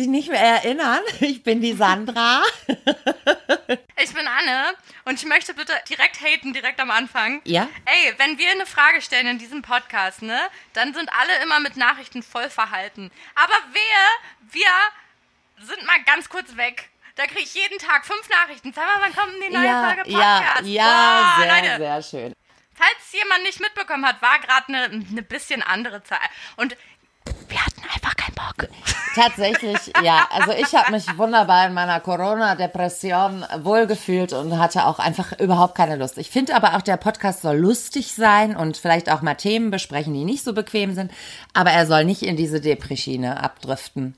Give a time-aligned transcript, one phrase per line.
[0.00, 2.42] sich nicht mehr erinnern, ich bin die Sandra.
[4.02, 4.74] Ich bin Anne
[5.04, 7.42] und ich möchte bitte direkt haten, direkt am Anfang.
[7.44, 7.68] Ja?
[7.84, 10.40] Ey, wenn wir eine Frage stellen in diesem Podcast, ne,
[10.72, 13.10] dann sind alle immer mit Nachrichten voll verhalten.
[13.34, 16.88] Aber wir, wir sind mal ganz kurz weg.
[17.16, 18.72] Da kriege ich jeden Tag fünf Nachrichten.
[18.72, 20.66] Sag mal, wann kommt denn die neue ja, Folge Podcast?
[20.66, 21.76] Ja, ja, Boah, sehr, Leute.
[21.76, 22.34] sehr schön.
[22.74, 26.30] Falls jemand nicht mitbekommen hat, war gerade eine ne bisschen andere Zeit.
[26.56, 26.76] Und
[27.48, 28.16] wir hatten einfach
[28.56, 28.68] Bock.
[29.14, 30.26] Tatsächlich, ja.
[30.30, 35.96] Also ich habe mich wunderbar in meiner Corona-Depression wohlgefühlt und hatte auch einfach überhaupt keine
[35.96, 36.18] Lust.
[36.18, 40.14] Ich finde aber auch, der Podcast soll lustig sein und vielleicht auch mal Themen besprechen,
[40.14, 41.10] die nicht so bequem sind.
[41.54, 44.16] Aber er soll nicht in diese Depreschiene abdriften,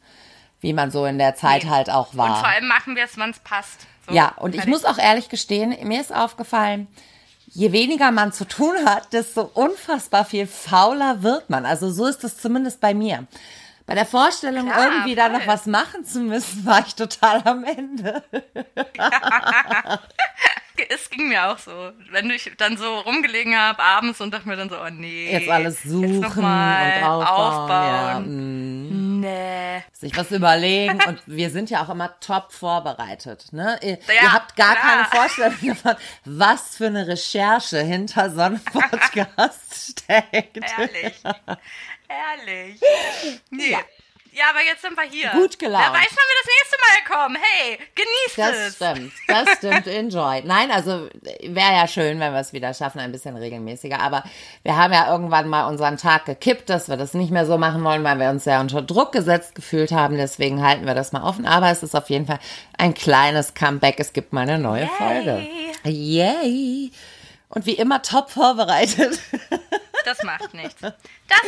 [0.61, 1.71] wie man so in der Zeit Nee.
[1.71, 2.31] halt auch war.
[2.31, 3.87] Und vor allem machen wir es, wann es passt.
[4.07, 6.87] So, Ja, und ich muss auch ehrlich gestehen, mir ist aufgefallen,
[7.47, 11.65] je weniger man zu tun hat, desto unfassbar viel fauler wird man.
[11.67, 13.27] Also so ist es zumindest bei mir.
[13.87, 15.33] Bei der Vorstellung, Klar, irgendwie da voll.
[15.39, 18.23] noch was machen zu müssen, war ich total am Ende.
[20.89, 21.93] Es ging mir auch so.
[22.11, 25.31] Wenn ich dann so rumgelegen habe abends und dachte mir dann so, oh nee.
[25.31, 27.87] Jetzt alles suchen mal und aufbauen.
[27.87, 28.89] Ja, aufbauen.
[29.19, 29.85] mm, Nee.
[29.93, 31.01] sich was überlegen.
[31.07, 33.53] Und wir sind ja auch immer top vorbereitet.
[33.53, 33.79] Ne?
[33.83, 34.85] Ihr, Ja, ihr habt gar klar.
[34.85, 40.57] keine Vorstellung davon, was für eine Recherche hinter so einem Podcast steckt.
[40.79, 41.23] Ehrlich.
[42.13, 42.81] Ehrlich.
[43.51, 43.71] Nee.
[43.73, 43.79] Ja.
[44.35, 44.45] Ja.
[44.51, 45.29] aber jetzt sind wir hier.
[45.31, 45.85] Gut gelaunt.
[45.85, 47.37] Wer weiß, wann wir das nächste Mal kommen.
[47.41, 48.77] Hey, genießt Das es.
[48.77, 50.43] stimmt, das stimmt, enjoy.
[50.45, 51.09] Nein, also
[51.43, 54.01] wäre ja schön, wenn wir es wieder schaffen, ein bisschen regelmäßiger.
[54.01, 54.25] Aber
[54.63, 57.85] wir haben ja irgendwann mal unseren Tag gekippt, dass wir das nicht mehr so machen
[57.85, 60.17] wollen, weil wir uns ja unter Druck gesetzt gefühlt haben.
[60.17, 61.45] Deswegen halten wir das mal offen.
[61.47, 62.39] Aber es ist auf jeden Fall
[62.79, 63.97] ein kleines Comeback.
[64.01, 65.47] Es gibt mal eine neue Folge.
[65.85, 66.91] Yay!
[67.55, 69.19] Und wie immer top vorbereitet.
[70.05, 70.81] Das macht nichts.
[70.81, 70.93] Das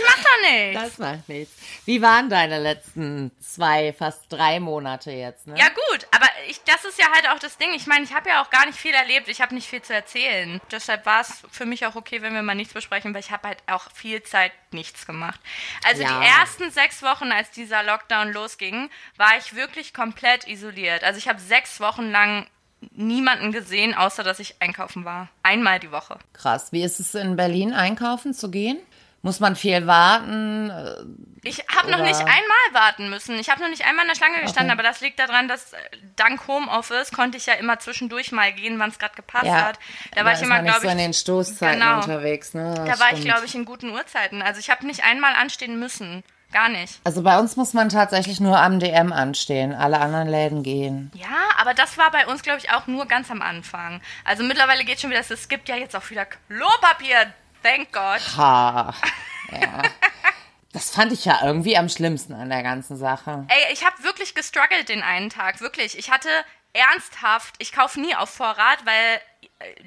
[0.07, 0.81] macht doch nichts.
[0.81, 1.53] Das macht nichts.
[1.87, 5.49] Wie waren deine letzten zwei, fast drei Monate jetzt?
[5.49, 5.59] Ne?
[5.59, 7.73] Ja gut, aber ich, das ist ja halt auch das Ding.
[7.75, 9.27] Ich meine, ich habe ja auch gar nicht viel erlebt.
[9.27, 10.61] Ich habe nicht viel zu erzählen.
[10.71, 13.49] Deshalb war es für mich auch okay, wenn wir mal nichts besprechen, weil ich habe
[13.49, 15.41] halt auch viel Zeit nichts gemacht.
[15.85, 16.21] Also Ja.
[16.21, 21.03] die ersten sechs Wochen, als dieser Lockdown losging, war ich wirklich komplett isoliert.
[21.03, 22.47] Also ich habe sechs Wochen lang
[22.93, 25.29] niemanden gesehen, außer dass ich einkaufen war.
[25.43, 26.19] Einmal die Woche.
[26.33, 26.73] Krass.
[26.73, 28.79] Wie ist es in Berlin einkaufen zu gehen?
[29.23, 30.71] Muss man viel warten?
[31.45, 33.39] Ich habe noch nicht einmal warten müssen.
[33.39, 35.77] Ich habe noch nicht einmal in der Schlange gestanden, aber das liegt daran, dass äh,
[36.17, 39.79] dank Homeoffice konnte ich ja immer zwischendurch mal gehen, wann es gerade gepasst hat.
[40.15, 41.97] Da war ich immer, glaube so in ich, den Stoßzeiten Genau.
[41.97, 42.53] unterwegs.
[42.53, 42.75] Ne?
[42.87, 44.43] da war ich, glaube ich, in guten Uhrzeiten.
[44.43, 46.23] Also ich habe nicht einmal anstehen müssen.
[46.55, 47.01] Gar nicht.
[47.03, 49.75] Also bei uns muss man tatsächlich nur am DM anstehen.
[49.75, 51.11] Alle anderen Läden gehen.
[51.13, 54.01] Ja, aber das war bei uns, glaube ich, auch nur ganz am Anfang.
[54.25, 57.35] Also mittlerweile geht schon wieder, es gibt ja jetzt auch wieder Klopapier.
[57.65, 58.21] Thank God.
[58.37, 58.95] Ha.
[59.51, 59.83] Ja.
[60.73, 63.47] Das fand ich ja irgendwie am schlimmsten an der ganzen Sache.
[63.49, 65.99] Ey, ich habe wirklich gestruggelt den einen Tag, wirklich.
[65.99, 66.29] Ich hatte
[66.73, 69.21] ernsthaft, ich kaufe nie auf Vorrat, weil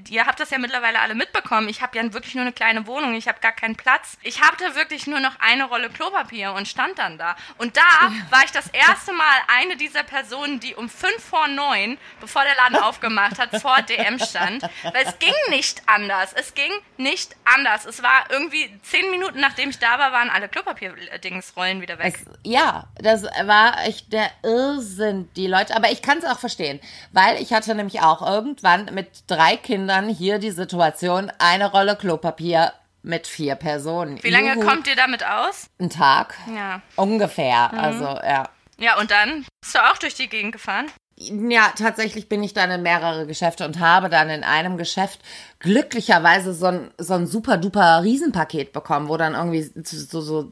[0.10, 1.70] ihr habt das ja mittlerweile alle mitbekommen.
[1.70, 4.18] Ich habe ja wirklich nur eine kleine Wohnung, ich habe gar keinen Platz.
[4.24, 7.36] Ich hatte wirklich nur noch eine Rolle Klopapier und stand dann da.
[7.58, 11.98] Und da war ich das erste Mal eine dieser Personen, die um fünf vor neun,
[12.20, 14.64] bevor der Laden aufgemacht hat, vor DM stand.
[14.84, 16.34] Weil es ging nicht anders.
[16.34, 17.86] Es ging nicht anders.
[17.86, 22.18] Es war irgendwie zehn Minuten, nachdem ich da war, waren alle Klopapier-Dingsrollen wieder weg.
[22.18, 25.76] Es, ja, das war echt der Irrsinn, die Leute.
[25.76, 26.80] Aber ich kann es auch verstehen,
[27.12, 32.74] weil ich hatte nämlich auch irgendwann mit drei Kindern hier die Situation, eine Rolle Klopapier
[33.04, 34.22] mit vier Personen.
[34.24, 34.66] Wie lange Juhu.
[34.66, 35.68] kommt ihr damit aus?
[35.80, 36.36] Ein Tag?
[36.54, 36.82] Ja.
[36.96, 37.70] Ungefähr.
[37.72, 37.80] Mhm.
[37.80, 38.50] Also, ja.
[38.80, 40.88] Ja, und dann bist du auch durch die Gegend gefahren?
[41.20, 45.20] Ja, tatsächlich bin ich dann in mehrere Geschäfte und habe dann in einem Geschäft
[45.58, 50.52] glücklicherweise so ein, so ein super duper Riesenpaket bekommen, wo dann irgendwie so, so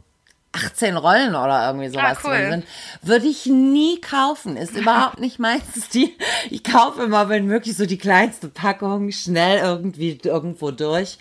[0.56, 2.32] 18 Rollen oder irgendwie sowas Ah, cool.
[2.38, 2.66] drin sind.
[3.02, 4.58] Würde ich nie kaufen.
[4.58, 5.90] Ist überhaupt nicht meins.
[5.94, 6.18] Die,
[6.50, 11.18] ich kaufe immer, wenn möglich, so die kleinste Packung, schnell irgendwie irgendwo durch.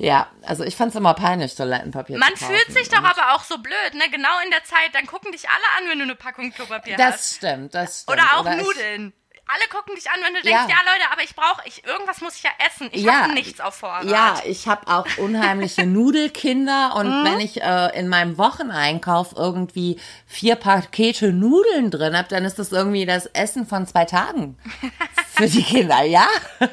[0.00, 2.54] Ja, also ich fand es immer peinlich, Toilettenpapier Man zu kaufen.
[2.54, 4.04] fühlt sich doch aber auch so blöd, ne?
[4.12, 7.14] Genau in der Zeit, dann gucken dich alle an, wenn du eine Packung Klopapier hast.
[7.14, 8.16] Das stimmt, das stimmt.
[8.20, 9.12] Oder auch ich- Nudeln.
[9.50, 10.68] Alle gucken dich an, wenn du denkst, Ja.
[10.68, 12.90] ja, Leute, aber ich brauche, ich, irgendwas muss ich ja essen.
[12.92, 13.22] Ich Ja.
[13.22, 14.04] habe nichts auf Vorrat.
[14.04, 17.24] Ja, ich habe auch unheimliche Nudelkinder und Mhm.
[17.24, 22.72] wenn ich äh, in meinem Wocheneinkauf irgendwie vier Pakete Nudeln drin habe, dann ist das
[22.72, 24.58] irgendwie das Essen von zwei Tagen
[25.30, 26.26] für die Kinder, ja?
[26.60, 26.66] Oh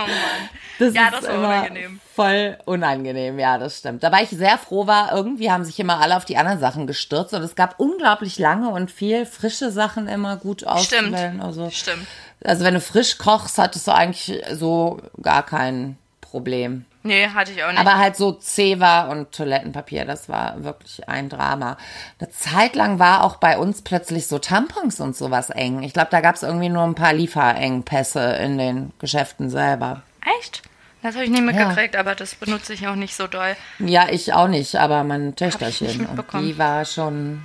[0.00, 0.48] Mann.
[0.82, 2.00] Das Ja, das war unangenehm.
[2.14, 4.02] Voll unangenehm, ja, das stimmt.
[4.02, 6.86] Da war ich sehr froh war, irgendwie haben sich immer alle auf die anderen Sachen
[6.86, 11.40] gestürzt und es gab unglaublich lange und viel frische Sachen immer gut auszuwählen.
[11.40, 12.06] Also, Stimmt.
[12.44, 16.84] also wenn du frisch kochst, hattest du eigentlich so gar kein Problem.
[17.04, 17.80] Nee, hatte ich auch nicht.
[17.80, 21.76] Aber halt so Zewa und Toilettenpapier, das war wirklich ein Drama.
[22.20, 25.82] Eine Zeit lang war auch bei uns plötzlich so Tampons und sowas eng.
[25.82, 30.02] Ich glaube, da gab es irgendwie nur ein paar Lieferengpässe in den Geschäften selber.
[30.38, 30.62] Echt?
[31.02, 32.00] Das habe ich nicht mitgekriegt, ja.
[32.00, 33.56] aber das benutze ich auch nicht so doll.
[33.80, 36.06] Ja, ich auch nicht, aber mein Töchterchen.
[36.06, 37.42] Und die war schon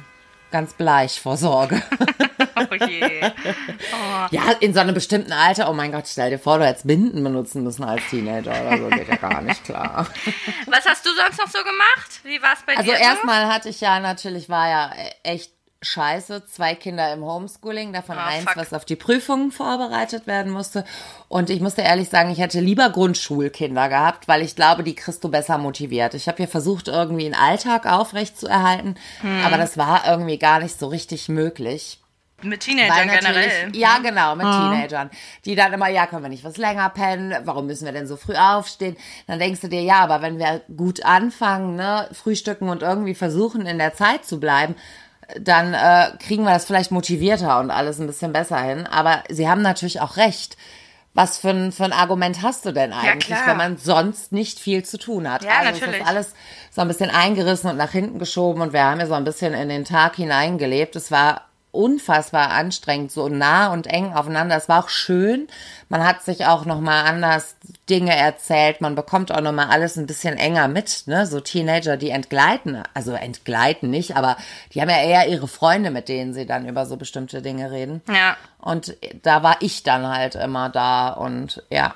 [0.52, 1.82] ganz bleich vor Sorge.
[2.56, 3.32] oh je.
[3.94, 4.28] Oh.
[4.32, 7.24] Ja, in so einem bestimmten Alter, oh mein Gott, stell dir vor, du hättest Binden
[7.24, 10.08] benutzen müssen als Teenager oder so, geht ja gar nicht klar.
[10.66, 12.20] Was hast du sonst noch so gemacht?
[12.24, 12.98] Wie war es bei also dir?
[12.98, 14.92] Also erstmal hatte ich ja natürlich, war ja
[15.24, 15.52] echt
[15.82, 16.46] scheiße.
[16.46, 18.58] Zwei Kinder im Homeschooling, davon oh, eins, fuck.
[18.58, 20.86] was auf die Prüfungen vorbereitet werden musste.
[21.28, 25.24] Und ich musste ehrlich sagen, ich hätte lieber Grundschulkinder gehabt, weil ich glaube, die kriegst
[25.24, 26.14] du besser motiviert.
[26.14, 29.44] Ich habe hier versucht, irgendwie einen Alltag aufrecht zu erhalten, hm.
[29.46, 32.00] aber das war irgendwie gar nicht so richtig möglich.
[32.44, 33.76] Mit Teenagern generell.
[33.76, 34.52] Ja, genau, mit mhm.
[34.52, 35.10] Teenagern.
[35.46, 37.34] Die dann immer, ja, können wir nicht was länger pennen?
[37.46, 38.96] Warum müssen wir denn so früh aufstehen?
[39.26, 43.66] Dann denkst du dir, ja, aber wenn wir gut anfangen, ne, frühstücken und irgendwie versuchen,
[43.66, 44.76] in der Zeit zu bleiben,
[45.40, 48.88] dann äh, kriegen wir das vielleicht motivierter und alles ein bisschen besser hin.
[48.88, 50.58] Aber sie haben natürlich auch recht.
[51.14, 54.60] Was für ein, für ein Argument hast du denn eigentlich, ja, wenn man sonst nicht
[54.60, 55.44] viel zu tun hat?
[55.44, 56.02] Ja, also natürlich.
[56.02, 56.34] ist alles
[56.70, 59.56] so ein bisschen eingerissen und nach hinten geschoben und wir haben ja so ein bisschen
[59.56, 60.96] in den Tag hineingelebt.
[60.96, 61.47] Es war
[61.78, 64.58] unfassbar anstrengend, so nah und eng aufeinander.
[64.58, 65.48] Es war auch schön.
[65.90, 67.56] Man hat sich auch noch mal anders
[67.90, 68.82] Dinge erzählt.
[68.82, 71.04] Man bekommt auch noch mal alles ein bisschen enger mit.
[71.06, 71.26] Ne?
[71.28, 74.38] So Teenager, die entgleiten, also entgleiten nicht, aber
[74.74, 78.02] die haben ja eher ihre Freunde, mit denen sie dann über so bestimmte Dinge reden.
[78.10, 78.36] Ja.
[78.60, 81.94] Und da war ich dann halt immer da und ja,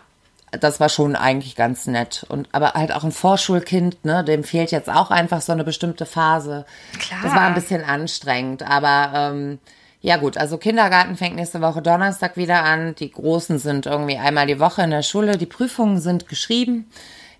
[0.51, 2.25] das war schon eigentlich ganz nett.
[2.27, 6.05] Und aber halt auch ein Vorschulkind, ne, dem fehlt jetzt auch einfach so eine bestimmte
[6.05, 6.65] Phase.
[6.99, 7.19] Klar.
[7.23, 9.59] Das war ein bisschen anstrengend, aber ähm,
[10.01, 12.95] ja gut, also Kindergarten fängt nächste Woche Donnerstag wieder an.
[12.95, 15.37] Die Großen sind irgendwie einmal die Woche in der Schule.
[15.37, 16.89] Die Prüfungen sind geschrieben.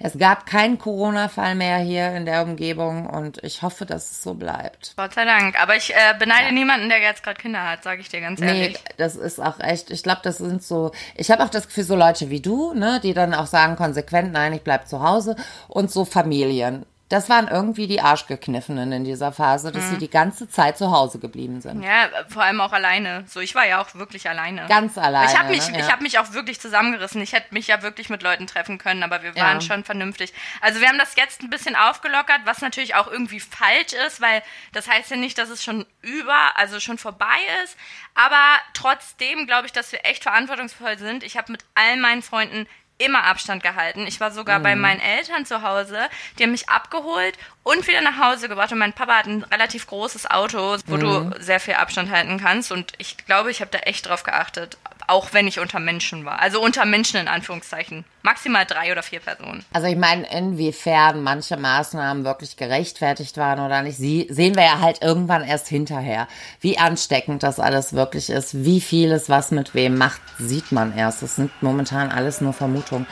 [0.04, 4.34] Es gab keinen Corona-Fall mehr hier in der Umgebung und ich hoffe, dass es so
[4.34, 4.94] bleibt.
[4.98, 5.62] Gott sei Dank.
[5.62, 6.52] Aber ich äh, beneide ja.
[6.52, 8.74] niemanden, der jetzt gerade Kinder hat, sage ich dir ganz ehrlich.
[8.74, 11.84] Nee, das ist auch echt, ich glaube, das sind so, ich habe auch das Gefühl,
[11.84, 15.36] so Leute wie du, ne, die dann auch sagen konsequent, nein, ich bleib zu Hause
[15.68, 19.90] und so Familien das waren irgendwie die Arschgekniffenen in dieser Phase, dass mhm.
[19.90, 21.84] sie die ganze Zeit zu Hause geblieben sind.
[21.84, 23.26] Ja, vor allem auch alleine.
[23.28, 24.66] So, ich war ja auch wirklich alleine.
[24.70, 25.30] Ganz alleine.
[25.30, 25.80] Ich habe mich, ne?
[25.80, 25.86] ja.
[25.86, 27.22] ich habe mich auch wirklich zusammengerissen.
[27.22, 29.62] Ich hätte mich ja wirklich mit Leuten treffen können, aber wir waren ja.
[29.62, 30.34] schon vernünftig.
[30.62, 34.42] Also wir haben das jetzt ein bisschen aufgelockert, was natürlich auch irgendwie falsch ist, weil
[34.72, 37.26] das heißt ja nicht, dass es schon über, also schon vorbei
[37.64, 37.76] ist.
[38.16, 41.24] Aber trotzdem glaube ich, dass wir echt verantwortungsvoll sind.
[41.24, 42.68] Ich habe mit all meinen Freunden
[43.06, 44.06] immer Abstand gehalten.
[44.08, 44.64] Ich war sogar mhm.
[44.64, 45.98] bei meinen Eltern zu Hause.
[46.38, 48.72] Die haben mich abgeholt und wieder nach Hause gebracht.
[48.72, 51.00] Und mein Papa hat ein relativ großes Auto, wo mhm.
[51.32, 52.72] du sehr viel Abstand halten kannst.
[52.72, 54.78] Und ich glaube, ich habe da echt drauf geachtet.
[55.12, 56.40] Auch wenn ich unter Menschen war.
[56.40, 58.06] Also unter Menschen in Anführungszeichen.
[58.22, 59.66] Maximal drei oder vier Personen.
[59.74, 64.80] Also ich meine, inwiefern manche Maßnahmen wirklich gerechtfertigt waren oder nicht, sie sehen wir ja
[64.80, 66.30] halt irgendwann erst hinterher.
[66.62, 71.24] Wie ansteckend das alles wirklich ist, wie vieles was mit wem macht, sieht man erst.
[71.24, 73.06] Das sind momentan alles nur Vermutungen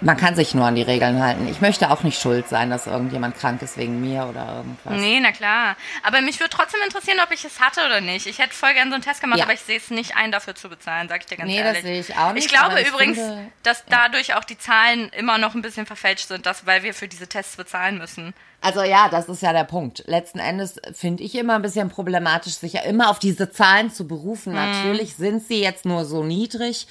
[0.00, 1.48] man kann sich nur an die Regeln halten.
[1.48, 4.94] Ich möchte auch nicht schuld sein, dass irgendjemand krank ist wegen mir oder irgendwas.
[4.94, 5.76] Nee, na klar.
[6.02, 8.26] Aber mich würde trotzdem interessieren, ob ich es hatte oder nicht.
[8.26, 9.44] Ich hätte voll gerne so einen Test gemacht, ja.
[9.44, 11.82] aber ich sehe es nicht ein, dafür zu bezahlen, sag ich dir ganz nee, ehrlich.
[11.82, 12.44] Nee, das sehe ich auch nicht.
[12.44, 13.84] Ich glaube ich übrigens, finde, dass ja.
[14.02, 17.26] dadurch auch die Zahlen immer noch ein bisschen verfälscht sind, dass, weil wir für diese
[17.26, 18.34] Tests bezahlen müssen.
[18.60, 20.02] Also ja, das ist ja der Punkt.
[20.06, 24.08] Letzten Endes finde ich immer ein bisschen problematisch, sich ja immer auf diese Zahlen zu
[24.08, 24.52] berufen.
[24.52, 24.58] Mhm.
[24.58, 26.88] Natürlich sind sie jetzt nur so niedrig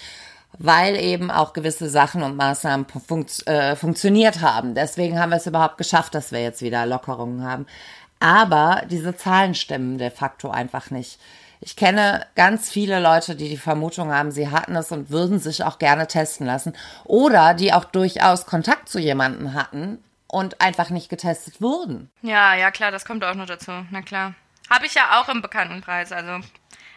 [0.60, 4.76] weil eben auch gewisse Sachen und Maßnahmen funkt, äh, funktioniert haben.
[4.76, 7.66] Deswegen haben wir es überhaupt geschafft, dass wir jetzt wieder Lockerungen haben.
[8.20, 11.20] Aber diese Zahlen stimmen de facto einfach nicht.
[11.60, 15.64] Ich kenne ganz viele Leute, die die Vermutung haben, sie hatten es und würden sich
[15.64, 16.74] auch gerne testen lassen.
[17.04, 22.12] Oder die auch durchaus Kontakt zu jemandem hatten und einfach nicht getestet wurden.
[22.22, 23.72] Ja, ja, klar, das kommt auch noch dazu.
[23.92, 24.36] Na klar.
[24.70, 26.12] Habe ich ja auch im Bekanntenkreis.
[26.12, 26.46] Also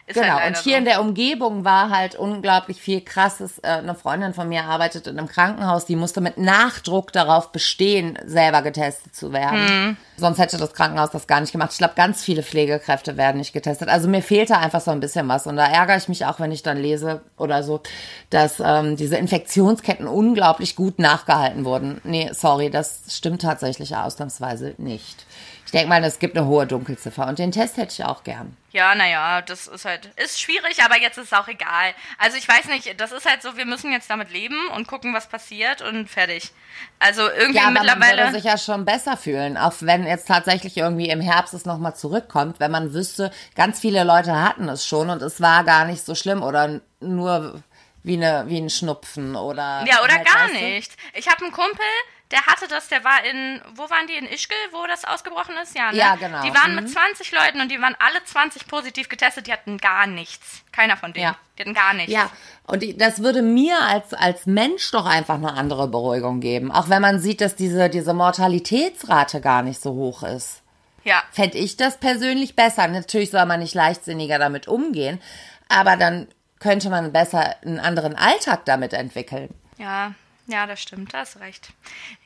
[0.07, 0.77] ist genau, halt und hier so.
[0.79, 3.59] in der Umgebung war halt unglaublich viel krasses.
[3.59, 8.17] Äh, eine Freundin von mir arbeitet in einem Krankenhaus, die musste mit Nachdruck darauf bestehen,
[8.25, 9.59] selber getestet zu werden.
[9.59, 9.97] Mhm.
[10.17, 11.71] Sonst hätte das Krankenhaus das gar nicht gemacht.
[11.71, 13.89] Ich glaube, ganz viele Pflegekräfte werden nicht getestet.
[13.89, 15.47] Also mir fehlte einfach so ein bisschen was.
[15.47, 17.81] Und da ärgere ich mich auch, wenn ich dann lese oder so,
[18.29, 22.01] dass ähm, diese Infektionsketten unglaublich gut nachgehalten wurden.
[22.03, 25.25] Nee, sorry, das stimmt tatsächlich ausnahmsweise nicht.
[25.71, 28.57] Ich denke mal, es gibt eine hohe Dunkelziffer und den Test hätte ich auch gern.
[28.71, 31.93] Ja, naja, das ist halt, ist schwierig, aber jetzt ist es auch egal.
[32.17, 35.13] Also ich weiß nicht, das ist halt so, wir müssen jetzt damit leben und gucken,
[35.13, 36.51] was passiert und fertig.
[36.99, 38.17] Also irgendwie ja, aber mittlerweile.
[38.17, 41.63] Man würde sich ja schon besser fühlen, auch wenn jetzt tatsächlich irgendwie im Herbst es
[41.63, 45.85] nochmal zurückkommt, wenn man wüsste, ganz viele Leute hatten es schon und es war gar
[45.85, 47.63] nicht so schlimm oder nur
[48.03, 49.85] wie, eine, wie ein Schnupfen oder.
[49.87, 50.91] Ja, oder halt, gar nicht.
[51.13, 51.85] Ich habe einen Kumpel,
[52.31, 55.75] der hatte das, der war in, wo waren die, in Ischgl, wo das ausgebrochen ist?
[55.75, 55.97] Ja, ne?
[55.97, 56.41] Ja, genau.
[56.43, 56.83] Die waren Mhm.
[56.83, 60.63] mit 20 Leuten und die waren alle 20 positiv getestet, die hatten gar nichts.
[60.71, 61.25] Keiner von denen.
[61.25, 61.35] Ja.
[61.57, 62.11] Die hatten gar nichts.
[62.11, 62.29] Ja,
[62.67, 66.71] und die- das würde mir als, als Mensch doch einfach eine andere Beruhigung geben.
[66.71, 70.61] Auch wenn man sieht, dass diese, diese Mortalitätsrate gar nicht so hoch ist.
[71.03, 71.23] Ja.
[71.31, 72.87] Fände ich das persönlich besser.
[72.87, 75.19] Natürlich soll man nicht leichtsinniger damit umgehen,
[75.67, 76.27] aber dann
[76.59, 79.49] könnte man besser einen anderen Alltag damit entwickeln.
[79.79, 80.13] Ja,
[80.51, 81.69] ja, das stimmt, da hast recht.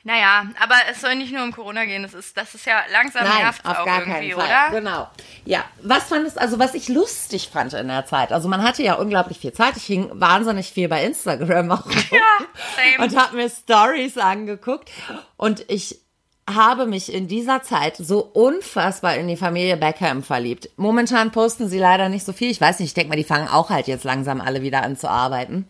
[0.04, 3.24] Naja, aber es soll nicht nur um Corona gehen, das ist, das ist ja langsam
[3.24, 4.70] nervt auch irgendwie, oder?
[4.70, 5.08] Genau.
[5.44, 8.94] Ja, was fandest, also was ich lustig fand in der Zeit, also man hatte ja
[8.94, 11.94] unglaublich viel Zeit, ich hing wahnsinnig viel bei Instagram auch rum
[12.76, 13.04] same.
[13.04, 14.90] und habe mir Stories angeguckt
[15.36, 16.00] und ich
[16.48, 20.68] habe mich in dieser Zeit so unfassbar in die Familie Beckham verliebt.
[20.76, 22.50] Momentan posten sie leider nicht so viel.
[22.50, 24.96] Ich weiß nicht, ich denke mal, die fangen auch halt jetzt langsam alle wieder an
[24.96, 25.66] zu arbeiten.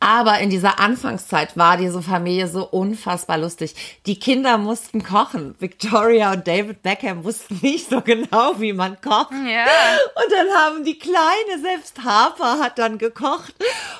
[0.00, 3.74] Aber in dieser Anfangszeit war diese Familie so unfassbar lustig.
[4.06, 5.56] Die Kinder mussten kochen.
[5.58, 9.32] Victoria und David Beckham wussten nicht so genau, wie man kocht.
[9.32, 9.66] Ja.
[10.14, 13.54] Und dann haben die Kleine, selbst Harper hat dann gekocht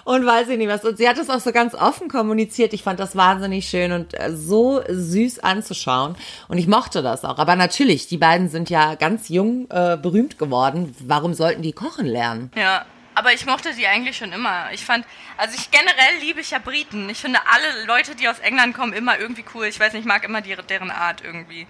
[0.05, 0.85] und weiß ich nicht was.
[0.85, 2.73] Und sie hat es auch so ganz offen kommuniziert.
[2.73, 6.15] Ich fand das wahnsinnig schön und äh, so süß anzuschauen.
[6.47, 7.39] Und ich mochte das auch.
[7.39, 10.95] Aber natürlich, die beiden sind ja ganz jung äh, berühmt geworden.
[11.01, 12.53] Warum sollten die kochen lernen?
[12.57, 12.87] Ja.
[13.19, 14.67] Aber ich mochte die eigentlich schon immer.
[14.73, 15.05] Ich fand,
[15.37, 17.09] also ich generell liebe ich ja Briten.
[17.11, 19.67] Ich finde alle Leute, die aus England kommen, immer irgendwie cool.
[19.67, 21.67] Ich weiß nicht, ich mag immer die, deren Art irgendwie.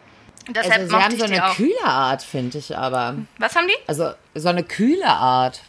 [0.46, 1.56] Und deshalb Also sie haben so eine auch.
[1.56, 3.16] kühle Art, finde ich aber.
[3.38, 3.74] Was haben die?
[3.88, 5.60] Also so eine kühle Art.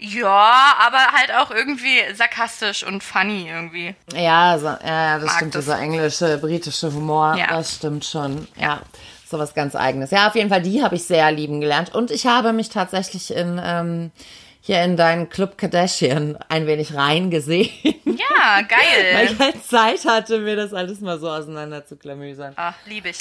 [0.00, 3.96] Ja, aber halt auch irgendwie sarkastisch und funny irgendwie.
[4.14, 5.64] Ja, so, ja das Mag stimmt, das.
[5.64, 7.48] dieser englische, britische Humor, Ja.
[7.48, 8.46] das stimmt schon.
[8.56, 8.80] Ja,
[9.28, 10.12] so was ganz Eigenes.
[10.12, 11.92] Ja, auf jeden Fall, die habe ich sehr lieben gelernt.
[11.94, 14.12] Und ich habe mich tatsächlich in ähm,
[14.60, 17.70] hier in deinen Club Kardashian ein wenig reingesehen,
[18.04, 19.28] Ja, weil geil.
[19.32, 22.52] ich halt Zeit hatte, mir das alles mal so auseinander zu klamüsern.
[22.56, 23.18] Ah, liebe ich.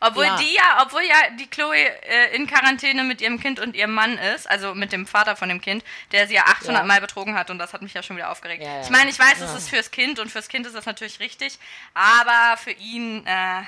[0.00, 0.36] Obwohl Ja.
[0.36, 4.18] die ja, obwohl ja die Chloe äh, in Quarantäne mit ihrem Kind und ihrem Mann
[4.18, 6.84] ist, also mit dem Vater von dem Kind, der sie ja 800 Ja.
[6.84, 8.62] Mal betrogen hat und das hat mich ja schon wieder aufgeregt.
[8.62, 8.82] Ja.
[8.82, 11.58] Ich meine, ich weiß, es ist fürs Kind und fürs Kind ist das natürlich richtig,
[11.94, 13.62] aber für ihn, äh,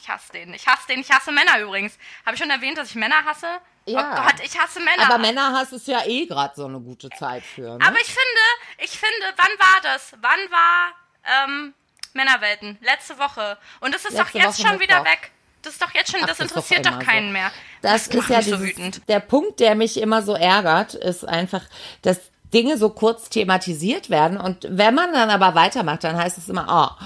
[0.00, 0.52] ich hasse den.
[0.54, 1.00] Ich hasse den.
[1.00, 1.96] Ich hasse Männer übrigens.
[2.24, 3.46] Habe ich schon erwähnt, dass ich Männer hasse?
[3.88, 4.12] Ja.
[4.12, 5.04] Oh Gott, ich hasse Männer.
[5.06, 7.76] Aber Männerhass ist ja eh gerade so eine gute Zeit für.
[7.78, 7.84] Ne?
[7.86, 8.40] Aber ich finde,
[8.78, 10.12] ich finde, wann war das?
[10.20, 11.74] Wann war ähm,
[12.12, 12.78] Männerwelten?
[12.80, 13.58] Letzte Woche.
[13.80, 15.12] Und das ist Letzte doch jetzt Woche schon wieder Mittwoch.
[15.12, 15.30] weg.
[15.62, 17.32] Das ist doch jetzt schon, Ach, das das ist doch interessiert doch, immer keinen so.
[17.32, 17.50] mehr.
[17.82, 19.08] Das, ist macht ja mich so dieses, wütend.
[19.08, 21.62] der Punkt, der mich immer so ärgert, ist einfach,
[22.02, 22.18] dass
[22.54, 26.66] Dinge so kurz thematisiert werden und wenn man dann aber weitermacht, dann heißt es immer,
[26.70, 27.04] oh,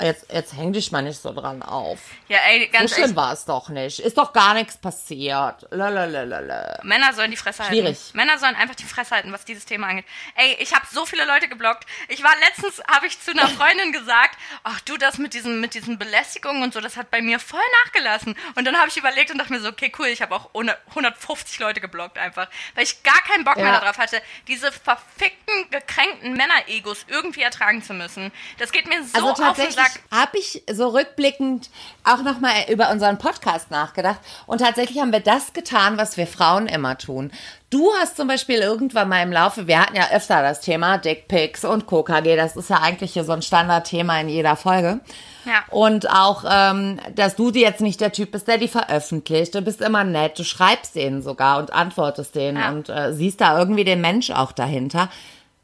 [0.00, 1.98] jetzt, jetzt häng dich mal nicht so dran auf.
[2.28, 3.98] Ja, ey, So ganz schlimm ehrlich, war es doch nicht.
[4.00, 5.66] Ist doch gar nichts passiert.
[5.70, 6.80] Lalalala.
[6.82, 7.74] Männer sollen die Fresse halten.
[7.74, 7.98] Schwierig.
[8.14, 10.04] Männer sollen einfach die Fresse halten, was dieses Thema angeht.
[10.36, 11.84] Ey, ich habe so viele Leute geblockt.
[12.08, 15.74] Ich war letztens, habe ich zu einer Freundin gesagt, ach du, das mit diesen, mit
[15.74, 18.36] diesen Belästigungen und so, das hat bei mir voll nachgelassen.
[18.54, 20.78] Und dann habe ich überlegt und dachte mir so, okay, cool, ich habe auch 100
[20.88, 23.80] 150 Leute geblockt einfach, weil ich gar keinen Bock mehr Ja.
[23.80, 28.32] darauf hatte, diese verfickten, gekränkten Männer-Egos irgendwie ertragen zu müssen.
[28.58, 29.91] Das geht mir so Also auf den Sack.
[30.10, 31.70] Habe ich so rückblickend
[32.04, 34.20] auch nochmal über unseren Podcast nachgedacht.
[34.46, 37.30] Und tatsächlich haben wir das getan, was wir Frauen immer tun.
[37.70, 41.64] Du hast zum Beispiel irgendwann mal im Laufe, wir hatten ja öfter das Thema Dickpics
[41.64, 45.00] und KKG, das ist ja eigentlich hier so ein Standardthema in jeder Folge.
[45.46, 45.64] Ja.
[45.70, 49.54] Und auch, ähm, dass du jetzt nicht der Typ bist, der die veröffentlicht.
[49.54, 52.70] Du bist immer nett, du schreibst denen sogar und antwortest denen Ja.
[52.70, 55.08] und äh, siehst da irgendwie den Mensch auch dahinter.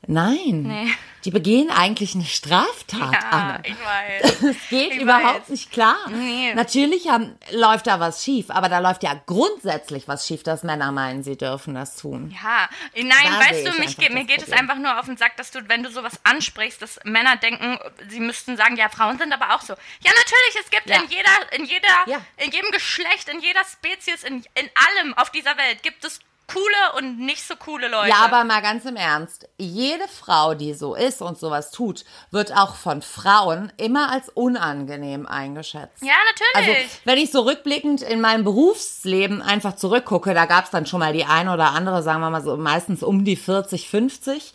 [0.06, 0.94] Nein, Nee.
[1.24, 3.62] die begehen eigentlich eine Straftat, Ja, Anne.
[3.64, 4.42] ich weiß.
[4.42, 5.48] Es geht Ich überhaupt weiß.
[5.48, 5.96] nicht klar.
[6.08, 6.54] Nee.
[6.54, 10.92] Natürlich haben, läuft da was schief, aber da läuft ja grundsätzlich was schief, dass Männer
[10.92, 12.34] meinen, sie dürfen das tun.
[12.42, 14.60] Ja, nein, Da weißt du, ich mich, geht- mir geht es Problem.
[14.70, 17.78] einfach nur auf den Sack, dass du, wenn du sowas ansprichst, dass Männer denken,
[18.08, 19.72] sie müssten sagen, ja, Frauen sind aber auch so.
[19.74, 21.02] Ja, natürlich, es gibt Ja.
[21.02, 22.20] in jeder, in jeder, Ja.
[22.38, 26.20] in jedem Geschlecht, in jeder Spezies, in, in allem auf dieser Welt gibt es
[26.52, 28.08] coole und nicht so coole Leute.
[28.08, 29.48] Ja, aber mal ganz im Ernst.
[29.58, 35.26] Jede Frau, die so ist und sowas tut, wird auch von Frauen immer als unangenehm
[35.26, 36.02] eingeschätzt.
[36.02, 36.14] Ja,
[36.56, 37.00] Also, natürlich.
[37.04, 41.12] wenn ich so rückblickend in meinem Berufsleben einfach zurückgucke, da gab es dann schon mal
[41.12, 44.54] die eine oder andere, sagen wir mal so, meistens um die 40, 50,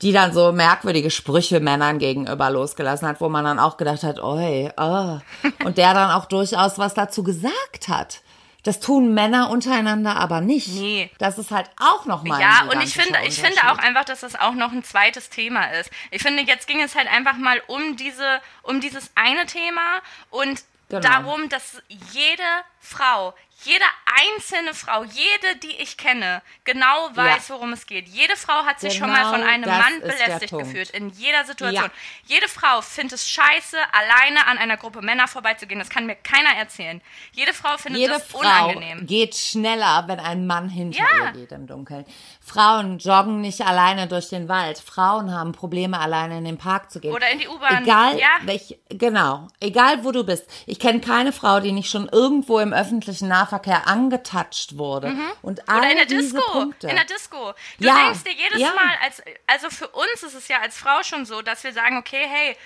[0.00, 4.20] die dann so merkwürdige Sprüche Männern gegenüber losgelassen hat, wo man dann auch gedacht hat,
[4.20, 5.18] oi, oh.
[5.64, 8.20] Und der dann auch durchaus was dazu gesagt hat.
[8.64, 10.68] Das tun Männer untereinander aber nicht.
[10.68, 11.10] Nee.
[11.18, 14.36] Das ist halt auch nochmal Ja, und ich finde, ich finde auch einfach, dass das
[14.38, 15.90] auch noch ein zweites Thema ist.
[16.10, 20.00] Ich finde, jetzt ging es halt einfach mal um diese, um dieses eine Thema
[20.30, 21.08] und Genau.
[21.08, 22.42] darum, dass jede
[22.78, 23.32] Frau,
[23.64, 27.54] jede einzelne Frau, jede, die ich kenne, genau weiß, ja.
[27.54, 28.08] worum es geht.
[28.08, 31.44] Jede Frau hat sich genau schon mal von genau einem Mann belästigt gefühlt, in jeder
[31.44, 31.84] Situation.
[31.84, 31.90] Ja.
[32.26, 35.78] Jede Frau findet es scheiße, alleine an einer Gruppe Männer vorbeizugehen.
[35.78, 37.00] Das kann mir keiner erzählen.
[37.32, 39.06] Jede Frau findet jede das Frau unangenehm.
[39.06, 41.26] geht schneller, wenn ein Mann hinter ja.
[41.26, 42.04] ihr geht im Dunkeln.
[42.52, 44.78] Frauen joggen nicht alleine durch den Wald.
[44.78, 47.12] Frauen haben Probleme, alleine in den Park zu gehen.
[47.14, 47.82] Oder in die U-Bahn.
[47.82, 48.28] Egal, ja.
[48.42, 49.48] welch, genau.
[49.60, 50.46] Egal, wo du bist.
[50.66, 55.08] Ich kenne keine Frau, die nicht schon irgendwo im öffentlichen Nahverkehr angetatscht wurde.
[55.08, 55.32] Mhm.
[55.40, 56.42] Und Oder in der Disco.
[56.52, 56.88] Punkte.
[56.88, 57.52] In der Disco.
[57.78, 57.94] Du Ja.
[57.94, 58.68] denkst dir jedes Ja.
[58.74, 61.96] Mal, als, also für uns ist es ja als Frau schon so, dass wir sagen,
[61.96, 62.56] okay, hey,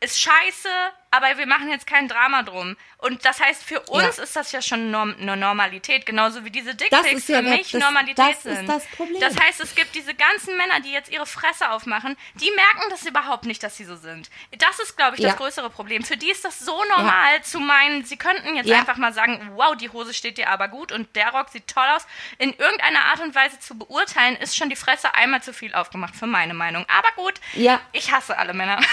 [0.00, 0.68] ist scheiße,
[1.10, 2.76] aber wir machen jetzt kein Drama drum.
[2.98, 4.22] Und das heißt, für uns Ja.
[4.24, 7.70] ist das ja schon norm eine Normalität, genauso wie diese Dickpics ist ja für mich
[7.70, 8.68] das- Normalität das ist sind.
[8.68, 9.20] das Problem.
[9.20, 13.06] Das heißt, es gibt diese ganzen Männer, die jetzt ihre Fresse aufmachen, die merken das
[13.06, 14.28] überhaupt nicht, dass sie so sind.
[14.58, 15.30] Das ist, glaube ich, Ja.
[15.30, 16.04] das größere Problem.
[16.04, 18.78] Für die ist das so normal zu meinen, sie könnten jetzt Ja.
[18.80, 21.86] einfach mal sagen, wow, die Hose steht dir aber gut und der Rock sieht toll
[21.88, 22.06] aus.
[22.36, 26.14] In irgendeiner Art und Weise zu beurteilen, ist schon die Fresse einmal zu viel aufgemacht,
[26.14, 26.84] für meine Meinung.
[26.90, 27.80] Aber gut, Ja.
[27.92, 28.78] ich hasse alle Männer.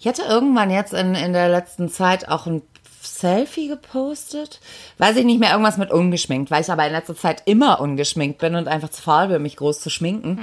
[0.00, 2.62] Ich hatte irgendwann jetzt in, in der letzten Zeit auch ein
[3.02, 4.60] Selfie gepostet.
[4.96, 8.38] Weiß ich nicht mehr, irgendwas mit ungeschminkt, weil ich aber in letzter Zeit immer ungeschminkt
[8.38, 10.40] bin und einfach zu faul bin, mich groß zu schminken,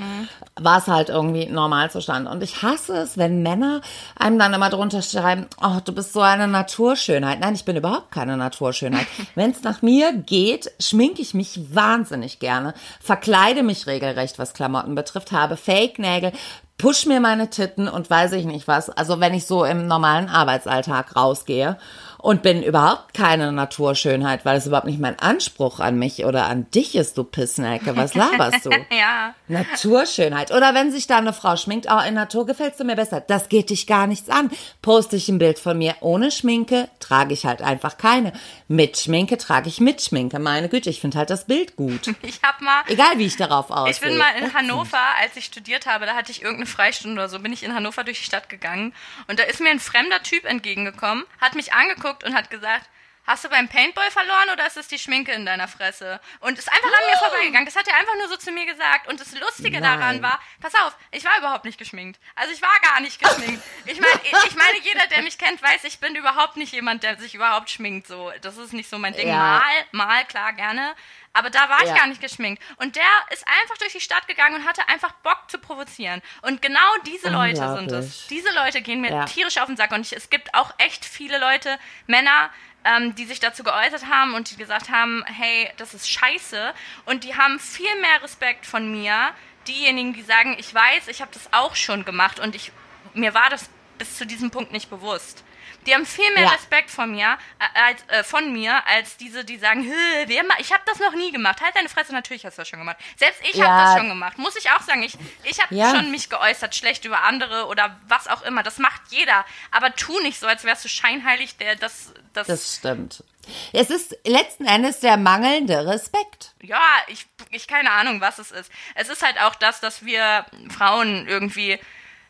[0.56, 2.28] war es halt irgendwie Normalzustand.
[2.28, 3.82] Und ich hasse es, wenn Männer
[4.16, 7.40] einem dann immer drunter schreiben, oh, du bist so eine Naturschönheit.
[7.40, 9.08] Nein, ich bin überhaupt keine Naturschönheit.
[9.36, 14.94] wenn es nach mir geht, schminke ich mich wahnsinnig gerne, verkleide mich regelrecht, was Klamotten
[14.94, 16.32] betrifft, habe Fake-Nägel,
[16.78, 18.90] push mir meine Titten und weiß ich nicht was.
[18.90, 21.78] Also wenn ich so im normalen Arbeitsalltag rausgehe
[22.20, 26.70] und bin überhaupt keine Naturschönheit, weil es überhaupt nicht mein Anspruch an mich oder an
[26.72, 27.96] dich ist, du Pissnecke.
[27.96, 28.70] Was laberst du?
[28.90, 29.36] ja.
[29.48, 30.52] Naturschönheit.
[30.52, 33.22] Oder wenn sich da eine Frau schminkt, oh, in Natur gefällst du mir besser.
[33.22, 34.50] Das geht dich gar nichts an.
[34.82, 38.34] Poste ich ein Bild von mir ohne Schminke, trage ich halt einfach keine.
[38.68, 40.40] Mit Schminke trage ich mit Schminke.
[40.40, 42.14] Meine Güte, ich finde halt das Bild gut.
[42.28, 42.84] Ich hab mal.
[42.88, 43.92] Egal, wie ich darauf aussehe.
[43.92, 47.30] Ich bin mal in Hannover, als ich studiert habe, da hatte ich irgendeine Freistunde oder
[47.30, 48.94] so, bin ich in Hannover durch die Stadt gegangen
[49.28, 52.90] und da ist mir ein fremder Typ entgegengekommen, hat mich angeguckt und hat gesagt,
[53.28, 56.20] hast du beim Paintball verloren oder ist es die Schminke in deiner Fresse?
[56.40, 57.66] Und ist einfach an mir vorbeigegangen.
[57.66, 59.08] Das hat er einfach nur so zu mir gesagt.
[59.08, 60.00] Und das Lustige Nein.
[60.00, 62.20] daran war, pass auf, ich war überhaupt nicht geschminkt.
[62.36, 63.62] Also ich war gar nicht geschminkt.
[63.86, 67.18] Ich meine, ich meine, jeder, der mich kennt, weiß, ich bin überhaupt nicht jemand, der
[67.18, 68.08] sich überhaupt schminkt.
[68.08, 69.28] So, das ist nicht so mein Ding.
[69.28, 69.36] Ja.
[69.36, 70.94] Mal, mal, klar, gerne.
[71.38, 71.96] Aber da war ich Ja.
[71.98, 72.62] gar nicht geschminkt.
[72.78, 76.22] Und der ist einfach durch die Stadt gegangen und hatte einfach Bock zu provozieren.
[76.42, 78.26] Und genau diese Leute sind es.
[78.28, 79.26] Diese Leute gehen mir Ja.
[79.26, 79.92] tierisch auf den Sack.
[79.92, 82.50] Und ich, es gibt auch echt viele Leute, Männer,
[82.86, 86.74] ähm, die sich dazu geäußert haben und die gesagt haben, hey, das ist scheiße.
[87.06, 89.32] Und die haben viel mehr Respekt von mir.
[89.68, 92.72] Diejenigen, die sagen, ich weiß, ich habe das auch schon gemacht und ich,
[93.14, 95.44] mir war das bis zu diesem Punkt nicht bewusst.
[95.88, 96.50] Die haben viel mehr Ja.
[96.52, 100.72] Respekt von mir, äh, als, äh, von mir, als diese, die sagen, "Hö, wer ich
[100.74, 101.62] habe das noch nie gemacht.
[101.62, 102.98] Halt deine Fresse, natürlich hast du das schon gemacht.
[103.16, 103.86] Selbst ich habe Ja.
[103.86, 104.38] das schon gemacht.
[104.38, 105.02] Muss ich auch sagen.
[105.04, 105.96] Ich, ich habe Ja.
[105.96, 108.62] schon mich geäußert, schlecht über andere oder was auch immer.
[108.64, 109.46] Das macht jeder.
[109.72, 113.24] Aber tu nicht so, als wärst du scheinheilig, der das, das, Das stimmt.
[113.72, 116.52] Es ist letzten Endes der mangelnde Respekt.
[116.62, 118.70] ja, ich, ich keine Ahnung, was es ist.
[118.94, 121.80] Es ist halt auch das, dass wir Frauen irgendwie,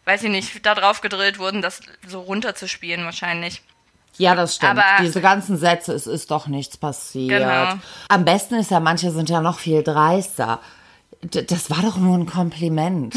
[0.07, 3.61] weiß ich nicht, da drauf gedrillt wurden, das so runterzuspielen wahrscheinlich.
[4.17, 4.71] Ja, das stimmt.
[4.79, 7.39] Aber- Diese ganzen Sätze, es ist doch nichts passiert.
[7.41, 7.73] Genau.
[8.09, 10.59] Am besten ist ja, manche sind ja noch viel dreister.
[11.21, 13.15] D das war doch nur ein Kompliment.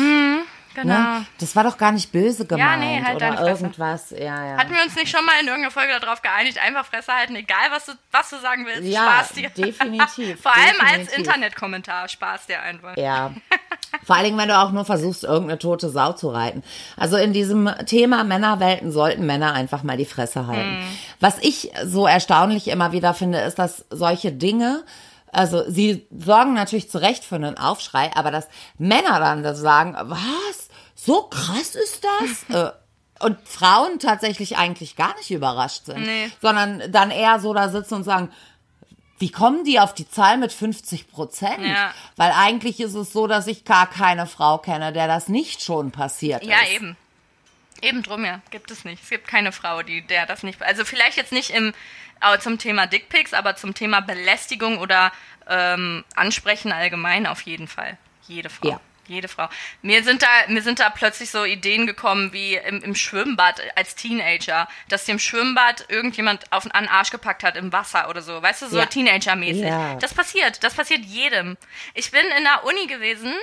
[0.74, 0.94] Genau.
[0.94, 1.26] Ne?
[1.38, 4.10] Das war doch gar nicht böse gemeint nee, halt oder irgendwas.
[4.10, 4.56] Ja, ja.
[4.56, 7.70] Hatten wir uns nicht schon mal in irgendeiner Folge darauf geeinigt, einfach Fresse halten, egal
[7.70, 9.50] was du, was du sagen willst, Ja, Spaß dir.
[9.50, 11.18] definitiv, Vor allem als definitiv.
[11.18, 12.96] Internetkommentar, Spaß dir einfach.
[12.96, 13.32] Ja.
[14.04, 16.62] Vor allen Dingen, wenn du auch nur versuchst, irgendeine tote Sau zu reiten.
[16.96, 20.78] Also in diesem Thema Männerwelten sollten Männer einfach mal die Fresse halten.
[21.18, 24.84] Was ich so erstaunlich immer wieder finde, ist, dass solche Dinge,
[25.32, 29.96] also sie sorgen natürlich zu Recht für einen Aufschrei, aber dass Männer dann das sagen,
[30.00, 30.68] was?
[30.94, 32.44] So krass ist das?
[33.20, 36.30] Äh, und Frauen tatsächlich eigentlich gar nicht überrascht sind, Nee.
[36.40, 38.30] sondern dann eher so da sitzen und sagen,
[39.18, 41.60] wie kommen die auf die Zahl mit 50 Prozent?
[41.66, 41.92] Ja.
[42.16, 45.90] Weil eigentlich ist es so, dass ich gar keine Frau kenne, der das nicht schon
[45.90, 46.72] passiert Ja, ist.
[46.76, 46.96] eben.
[47.82, 48.40] Eben drum, ja.
[48.50, 49.02] Gibt es nicht.
[49.02, 50.62] Es gibt keine Frau, die der das nicht.
[50.62, 51.72] Also vielleicht jetzt nicht im
[52.40, 55.10] zum Thema Dickpics, aber zum Thema Belästigung oder
[55.48, 57.96] ähm, Ansprechen allgemein auf jeden Fall.
[58.26, 58.68] Jede Frau.
[58.68, 58.80] Ja.
[59.06, 59.48] Jede Frau.
[59.82, 63.96] Mir sind da, mir sind da plötzlich so Ideen gekommen wie im, im Schwimmbad als
[63.96, 68.40] Teenager, dass dir im Schwimmbad irgendjemand auf den Arsch gepackt hat im Wasser oder so.
[68.40, 68.86] Weißt du, so Ja.
[68.86, 69.64] Teenager-mäßig.
[69.64, 69.96] Ja.
[69.96, 70.62] Das passiert.
[70.62, 71.56] Das passiert jedem.
[71.94, 73.34] Ich bin in der Uni gewesen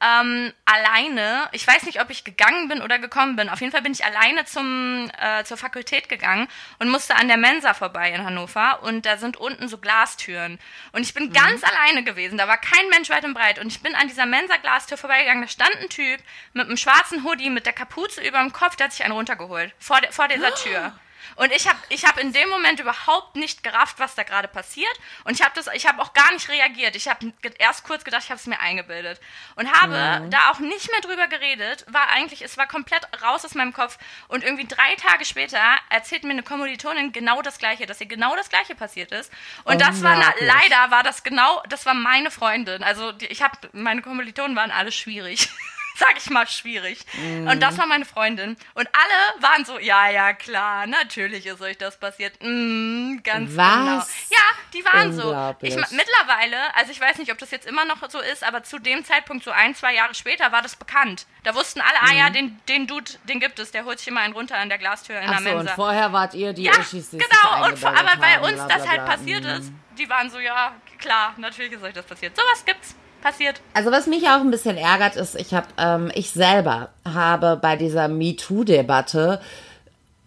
[0.00, 3.80] ähm, alleine, ich weiß nicht, ob ich gegangen bin oder gekommen bin, auf jeden Fall
[3.80, 8.22] bin ich alleine zum, äh, zur Fakultät gegangen und musste an der Mensa vorbei in
[8.22, 10.58] Hannover und da sind unten so Glastüren.
[10.92, 11.32] Und ich bin mhm.
[11.32, 14.26] ganz alleine gewesen, da war kein Mensch weit und breit und ich bin an dieser
[14.26, 16.20] Mensa-Glastür vorbeigegangen, da stand ein Typ
[16.52, 19.72] mit einem schwarzen Hoodie, mit der Kapuze über dem Kopf, der hat sich einen runtergeholt,
[19.78, 20.92] vor, de vor dieser Tür.
[21.34, 24.92] Und ich habe ich hab in dem Moment überhaupt nicht gerafft, was da gerade passiert.
[25.24, 26.96] Und ich habe das, ich habe auch gar nicht reagiert.
[26.96, 29.20] Ich habe erst kurz gedacht, ich habe es mir eingebildet.
[29.56, 30.30] Und habe mhm.
[30.30, 31.84] da auch nicht mehr drüber geredet.
[31.88, 33.98] War eigentlich, es war komplett raus aus meinem Kopf.
[34.28, 35.60] Und irgendwie drei Tage später
[35.90, 39.32] erzählt mir eine Kommilitonin genau das Gleiche, dass ihr genau das Gleiche passiert ist.
[39.64, 42.82] Und das war, na, leider war das genau, das war meine Freundin.
[42.82, 45.48] Also die, ich habe, meine Kommilitonen waren alle schwierig.
[45.98, 47.00] sag ich mal, schwierig.
[47.14, 47.48] Mm.
[47.48, 48.56] Und das war meine Freundin.
[48.74, 52.34] Und alle waren so, ja, ja, klar, natürlich ist euch das passiert.
[52.40, 53.66] Mm, ganz Was?
[53.66, 53.96] genau.
[54.30, 54.42] Ja,
[54.74, 55.56] die waren so.
[55.62, 58.78] Ich, mittlerweile, also ich weiß nicht, ob das jetzt immer noch so ist, aber zu
[58.78, 61.26] dem Zeitpunkt, so ein, zwei Jahre später, war das bekannt.
[61.44, 62.08] Da wussten alle, mhm.
[62.08, 62.32] ah ja, mm.
[62.32, 65.18] den, den Dude, den gibt es, der holt sich immer einen runter an der Glastür
[65.20, 65.60] in Ach der Mensa.
[65.60, 68.66] und vorher wart ihr die ja, Uschis, die genau, und vor, aber weil uns bla,
[68.66, 72.36] bla, das halt passiert ist, die waren so, ja, klar, natürlich ist euch das passiert.
[72.36, 72.94] Sowas gibt's
[73.26, 73.60] passiert.
[73.74, 77.76] Also was mich auch ein bisschen ärgert ist, ich habe, ähm, ich selber habe bei
[77.76, 79.40] dieser MeToo-Debatte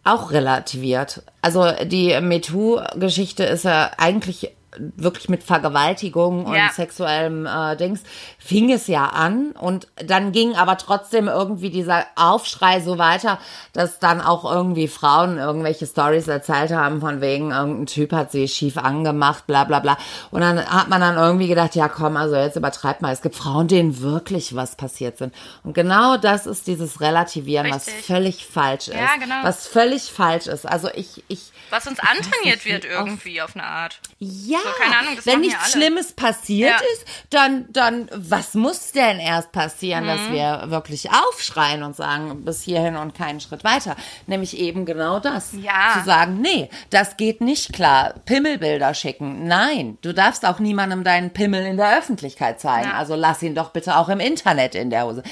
[0.03, 1.23] auch relativiert.
[1.41, 6.69] Also die MeToo-Geschichte ist ja eigentlich wirklich mit Vergewaltigung und ja.
[6.69, 8.03] sexuellem äh, Dings
[8.37, 13.39] fing es ja an und dann ging aber trotzdem irgendwie dieser Aufschrei so weiter,
[13.73, 18.47] dass dann auch irgendwie Frauen irgendwelche Stories erzählt haben von wegen irgendein Typ hat sie
[18.47, 19.97] schief angemacht, bla bla bla
[20.31, 23.35] und dann hat man dann irgendwie gedacht, ja komm, also jetzt übertreibt mal, es gibt
[23.35, 27.93] Frauen, denen wirklich was passiert sind und genau das ist dieses Relativieren, Richtig.
[27.97, 29.35] was völlig falsch ist, ja, genau.
[29.43, 30.67] was völlig falsch ist.
[30.67, 33.99] Also ich ich was uns antrainiert wird irgendwie auf, auf eine Art.
[34.19, 36.87] Ja, so, keine Ahnung, das wenn nichts Schlimmes passiert ja.
[36.93, 40.07] ist, dann, dann, was muss denn erst passieren, mhm.
[40.07, 43.95] dass wir wirklich aufschreien und sagen, bis hierhin und keinen Schritt weiter?
[44.27, 45.51] Nämlich eben genau das.
[45.53, 45.99] Ja.
[45.99, 48.13] Zu sagen, nee, das geht nicht klar.
[48.25, 49.47] Pimmelbilder schicken.
[49.47, 52.89] Nein, du darfst auch niemandem deinen Pimmel in der Öffentlichkeit zeigen.
[52.89, 52.97] Ja.
[52.97, 55.23] Also lass ihn doch bitte auch im Internet in der Hose.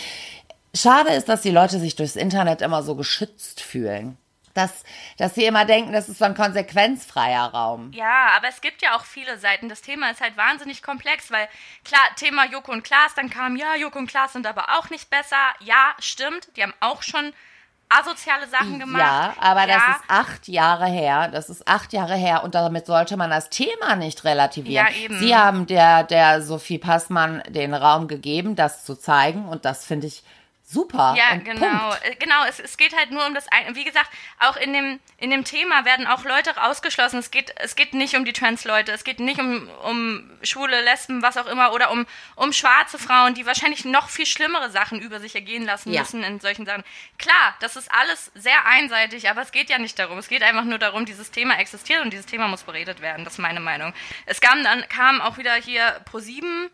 [0.73, 4.17] Schade ist, dass die Leute sich durchs Internet immer so geschützt fühlen
[4.58, 4.84] dass,
[5.17, 7.91] dass sie immer denken, das ist so ein konsequenzfreier Raum.
[7.93, 9.70] Ja, aber es gibt ja auch viele Seiten.
[9.70, 11.48] Das Thema ist halt wahnsinnig komplex, weil
[11.84, 15.10] klar, Thema Joko und Klaas, dann kam, ja, Joko und Klaas sind aber auch nicht
[15.10, 15.38] besser.
[15.60, 17.34] Ja, stimmt, die haben auch schon
[17.89, 19.02] asoziale Sachen gemacht.
[19.02, 19.76] Ja, aber ja.
[19.76, 21.30] das ist acht Jahre her.
[21.30, 24.88] Das ist acht Jahre her und damit sollte man das Thema nicht relativieren.
[24.88, 25.20] Ja, eben.
[25.20, 30.08] Sie haben der, der Sophie Passmann den Raum gegeben, das zu zeigen und das finde
[30.08, 30.24] ich
[30.67, 31.15] super.
[31.17, 31.89] Ja, genau.
[31.89, 32.06] Punkt.
[32.06, 33.75] Äh, genau, es, es geht halt nur um das eine.
[33.75, 37.19] Wie gesagt, auch in dem, in dem Thema werden auch Leute ausgeschlossen.
[37.19, 41.21] Es geht, es geht nicht um die Trans-Leute, es geht nicht um, um schwule, Lesben,
[41.21, 45.19] was auch immer, oder um, um schwarze Frauen, die wahrscheinlich noch viel schlimmere Sachen über
[45.19, 46.01] sich ergehen lassen ja.
[46.01, 46.84] müssen in solchen Sachen.
[47.17, 50.17] Klar, das ist alles sehr einseitig, aber es geht ja nicht darum.
[50.17, 53.23] Es geht einfach nur darum, dieses Thema existiert und dieses Thema muss beredet werden.
[53.23, 53.93] Das ist meine Meinung.
[54.25, 56.69] Es kam dann, kam auch wieder hier Pro 7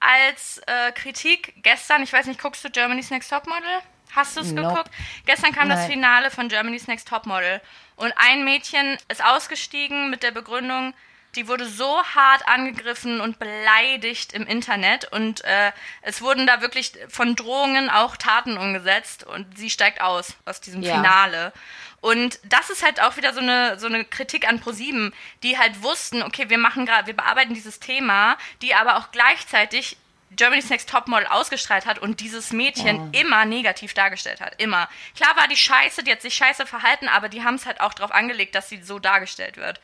[0.00, 3.82] als äh, Kritik gestern, ich weiß nicht, guckst du Germany's Next Topmodel?
[4.14, 4.68] Hast du es nope.
[4.68, 4.90] geguckt?
[5.26, 5.76] Gestern kam Nein.
[5.76, 7.60] das Finale von Germany's Next Topmodel
[7.96, 10.94] und ein Mädchen ist ausgestiegen mit der Begründung,
[11.38, 15.70] die wurde so hart angegriffen und beleidigt im Internet und äh,
[16.02, 20.82] es wurden da wirklich von Drohungen auch Taten umgesetzt und sie steigt aus aus diesem
[20.82, 20.96] ja.
[20.96, 21.52] Finale.
[22.00, 25.82] Und das ist halt auch wieder so eine, so eine Kritik an ProSieben, die halt
[25.82, 29.96] wussten, okay, wir machen gerade, wir bearbeiten dieses Thema, die aber auch gleichzeitig
[30.30, 33.08] Germany's Next Topmodel ausgestrahlt hat und dieses Mädchen oh.
[33.12, 34.60] immer negativ dargestellt hat.
[34.60, 34.88] Immer.
[35.14, 37.94] Klar war die scheiße, die hat sich scheiße verhalten, aber die haben es halt auch
[37.94, 39.80] darauf angelegt, dass sie so dargestellt wird.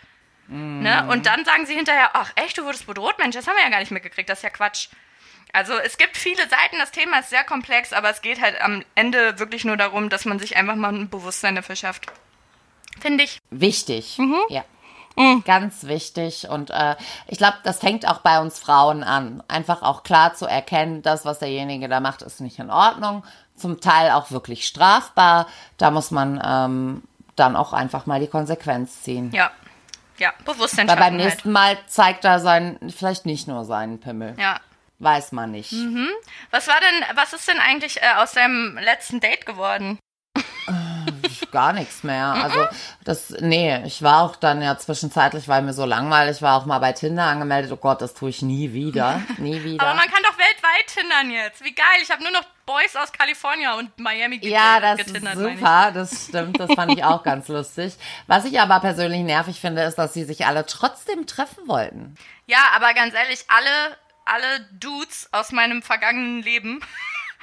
[0.48, 0.82] Mm.
[0.82, 1.06] Ne?
[1.10, 3.16] Und dann sagen sie hinterher, ach echt, du wurdest bedroht?
[3.18, 4.88] Mensch, das haben wir ja gar nicht mitgekriegt, das ist ja Quatsch.
[5.52, 8.84] Also es gibt viele Seiten, das Thema ist sehr komplex, aber es geht halt am
[8.96, 12.06] Ende wirklich nur darum, dass man sich einfach mal ein Bewusstsein dafür schafft.
[13.00, 13.40] Finde ich.
[13.50, 14.40] Wichtig, mhm.
[14.48, 14.64] ja.
[15.16, 15.44] Mhm.
[15.44, 16.48] Ganz wichtig.
[16.48, 16.96] Und äh,
[17.28, 19.42] ich glaube, das fängt auch bei uns Frauen an.
[19.46, 23.24] Einfach auch klar zu erkennen, das, was derjenige da macht, ist nicht in Ordnung.
[23.54, 25.46] Zum Teil auch wirklich strafbar.
[25.78, 27.02] Da muss man ähm,
[27.36, 29.30] dann auch einfach mal die Konsequenz ziehen.
[29.32, 29.52] Ja.
[30.18, 30.88] Ja, Bewusstsein.
[30.88, 34.34] Weil beim nächsten Mal zeigt er sein, vielleicht nicht nur seinen Pimmel.
[34.38, 34.60] Ja,
[35.00, 35.72] Weiß man nicht.
[35.72, 36.08] Mhm.
[36.50, 39.98] Was war denn, was ist denn eigentlich äh, aus deinem letzten Date geworden?
[41.54, 42.32] Gar nichts mehr.
[42.32, 42.66] Also
[43.04, 46.80] das, nee, ich war auch dann ja zwischenzeitlich, weil mir so langweilig war, auch mal
[46.80, 47.70] bei Tinder angemeldet.
[47.70, 49.22] Oh Gott, das tue ich nie wieder.
[49.38, 49.84] Nie wieder.
[49.84, 51.64] Aber man kann doch weltweit tindern jetzt.
[51.64, 51.86] Wie geil.
[52.02, 55.92] Ich habe nur noch Boys aus Kalifornien und Miami Ja, das ist super.
[55.94, 56.58] Das stimmt.
[56.58, 57.94] Das fand ich auch ganz lustig.
[58.26, 62.16] Was ich aber persönlich nervig finde, ist, dass sie sich alle trotzdem treffen wollten.
[62.46, 66.80] Ja, aber ganz ehrlich, alle alle Dudes aus meinem vergangenen Leben,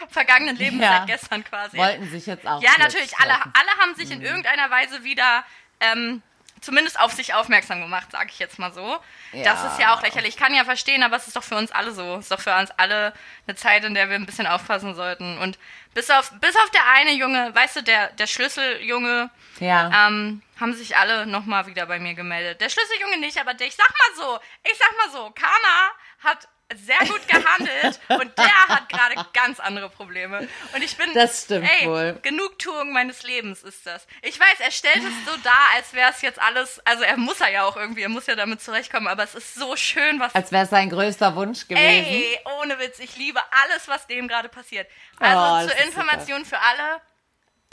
[0.09, 0.97] vergangenen Leben Ja.
[0.99, 1.77] seit gestern quasi.
[1.77, 2.61] Wollten sich jetzt auch.
[2.61, 5.43] Ja, natürlich, alle, alle haben sich in irgendeiner Weise wieder
[5.79, 6.21] ähm,
[6.61, 8.99] zumindest auf sich aufmerksam gemacht, sage ich jetzt mal so.
[9.33, 9.67] Das Ja.
[9.71, 10.35] ist ja auch lächerlich.
[10.35, 12.15] Ich kann ja verstehen, aber es ist doch für uns alle so.
[12.17, 13.13] Es ist doch für uns alle
[13.47, 15.39] eine Zeit, in der wir ein bisschen aufpassen sollten.
[15.39, 15.57] Und
[15.95, 20.07] bis auf, bis auf der eine Junge, weißt du, der, der Schlüsseljunge, Ja.
[20.07, 22.61] ähm, haben sich alle nochmal wieder bei mir gemeldet.
[22.61, 25.91] Der Schlüsseljunge nicht, aber der, ich sag mal so, ich sag mal so, Karma
[26.23, 30.47] hat sehr gut gehandelt und der hat gerade ganz andere Probleme.
[30.73, 32.19] Und ich bin, Das stimmt ey, wohl.
[32.21, 34.07] Genugtuung meines Lebens ist das.
[34.21, 37.41] Ich weiß, er stellt es so dar, als wäre es jetzt alles, also er muss
[37.41, 40.33] er ja auch irgendwie, er muss ja damit zurechtkommen, aber es ist so schön, was
[40.35, 41.83] Als wäre es sein größter Wunsch gewesen.
[41.83, 44.87] Ey, ohne Witz, ich liebe alles, was dem gerade passiert.
[45.19, 47.01] Also Oh, zur Information für alle,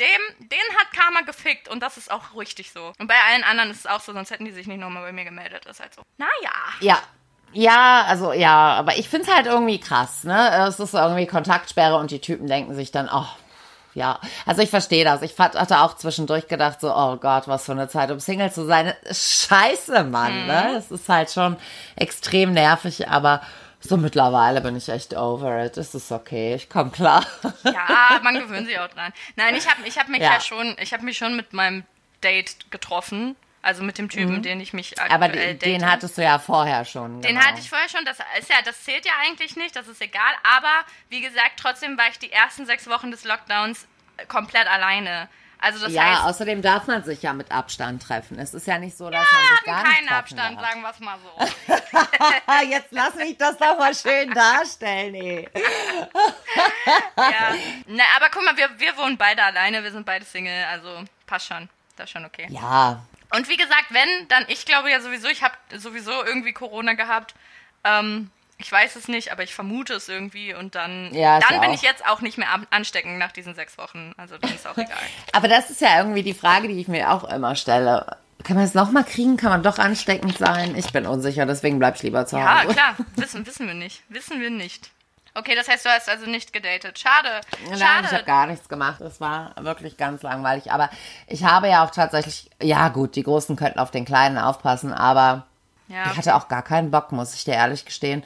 [0.01, 2.93] dem, den hat Karma gefickt und das ist auch richtig so.
[2.99, 5.13] Und bei allen anderen ist es auch so, sonst hätten die sich nicht nochmal bei
[5.13, 5.67] mir gemeldet.
[5.67, 6.03] Das ist halt so.
[6.17, 6.53] Naja.
[6.81, 7.03] Ja.
[7.53, 10.67] Ja, also ja, aber ich find's halt irgendwie krass, ne?
[10.69, 13.27] Es ist irgendwie Kontaktsperre und die Typen denken sich dann, oh,
[13.95, 14.21] ja.
[14.47, 15.23] Also ich verstehe das.
[15.23, 18.67] Ich hatte auch zwischendurch gedacht, so, oh Gott, was für eine Zeit, um Single zu
[18.67, 18.93] sein.
[19.11, 20.75] Scheiße, Mann, ne?
[20.77, 21.57] Es ist halt schon
[21.97, 23.41] extrem nervig, aber
[23.81, 25.77] so mittlerweile bin ich echt over it.
[25.77, 27.25] Es ist okay, ich komm klar.
[27.65, 29.13] Ja, man gewöhnt sich auch dran.
[29.37, 30.35] Nein, ich habe ich hab mich ja.
[30.35, 30.41] Ja.
[30.41, 31.85] schon, ich habe mich schon mit meinem
[32.23, 33.37] Date getroffen.
[33.61, 35.25] Also mit dem Typen, den ich mich aktuell Mhm.
[35.25, 35.90] Aber den, den date.
[35.90, 37.21] hattest du ja vorher schon.
[37.23, 37.47] Den genau.
[37.47, 40.33] hatte ich vorher schon, das ist ja, das zählt ja eigentlich nicht, das ist egal,
[40.44, 43.87] aber wie gesagt, trotzdem war ich die ersten sechs Wochen des Lockdowns
[44.29, 45.29] komplett alleine.
[45.61, 48.38] Also das Ja, heißt, außerdem darf man sich ja mit Abstand treffen.
[48.38, 50.68] Es ist ja nicht so, dass wir man sich gar nicht keinen treffen Abstand, darf.
[50.71, 52.64] sagen wir es mal so.
[52.71, 55.49] Jetzt lass mich das doch mal schön darstellen, ey.
[57.16, 57.55] ja.
[57.87, 61.49] Na, aber guck mal, wir, wir wohnen beide alleine, wir sind beide Single, also passt
[61.49, 61.68] schon.
[61.97, 62.47] Das ist schon okay.
[62.51, 63.03] Ja,
[63.35, 67.35] Und wie gesagt, wenn, dann, ich glaube ja sowieso, ich habe sowieso irgendwie Corona gehabt.
[67.85, 71.71] Ähm, ich weiß es nicht, aber ich vermute es irgendwie und dann, Ja, dann bin
[71.71, 71.75] auch.
[71.75, 74.12] ich jetzt auch nicht mehr an- ansteckend nach diesen sechs Wochen.
[74.17, 74.97] Also dann ist auch egal.
[75.33, 78.17] aber das ist ja irgendwie die Frage, die ich mir auch immer stelle.
[78.45, 79.37] Kann man es nochmal kriegen?
[79.37, 80.75] Kann man doch ansteckend sein?
[80.77, 82.73] Ich bin unsicher, deswegen bleib ich lieber zu Ja, Hause.
[82.75, 84.03] klar, wissen, wissen wir nicht.
[84.09, 84.91] Wissen wir nicht.
[85.38, 86.98] Okay, das heißt, du hast also nicht gedatet.
[86.98, 87.29] Schade.
[87.68, 88.24] Nein, ich habe Schade.
[88.24, 89.01] gar nichts gemacht.
[89.01, 90.72] Es war wirklich ganz langweilig.
[90.72, 90.90] Aber
[91.27, 95.46] ich habe ja auch tatsächlich, ja gut, die Großen könnten auf den Kleinen aufpassen, aber
[95.88, 96.11] Ja.
[96.11, 98.24] ich hatte auch gar keinen Bock, muss ich dir ehrlich gestehen.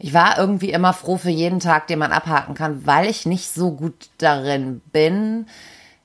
[0.00, 3.50] Ich war irgendwie immer froh für jeden Tag, den man abhaken kann, weil ich nicht
[3.52, 5.48] so gut darin bin,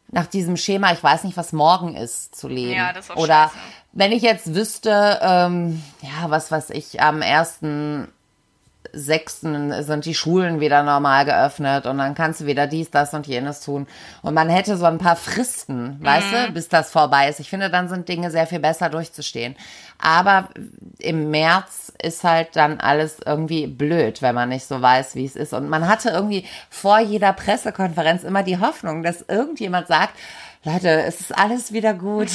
[0.09, 2.73] nach diesem Schema, ich weiß nicht, was morgen ist, zu leben.
[2.77, 3.55] Ja, das ist auch Oder scheiße.
[3.93, 8.11] wenn ich jetzt wüsste, ähm, ja, was weiß ich, am ersten
[8.93, 13.27] sechsten sind die Schulen wieder normal geöffnet und dann kannst du wieder dies, das und
[13.27, 13.87] jenes tun.
[14.21, 16.45] Und man hätte so ein paar Fristen, weißt Mhm.
[16.47, 17.39] du, bis das vorbei ist.
[17.39, 19.55] Ich finde, dann sind Dinge sehr viel besser durchzustehen.
[19.99, 20.49] Aber
[20.99, 25.35] im März ist halt dann alles irgendwie blöd, wenn man nicht so weiß, wie es
[25.35, 25.53] ist.
[25.53, 30.13] Und man hatte irgendwie vor jeder Pressekonferenz immer die Hoffnung, dass irgendjemand sagt,
[30.65, 32.29] Leute, es ist alles wieder gut.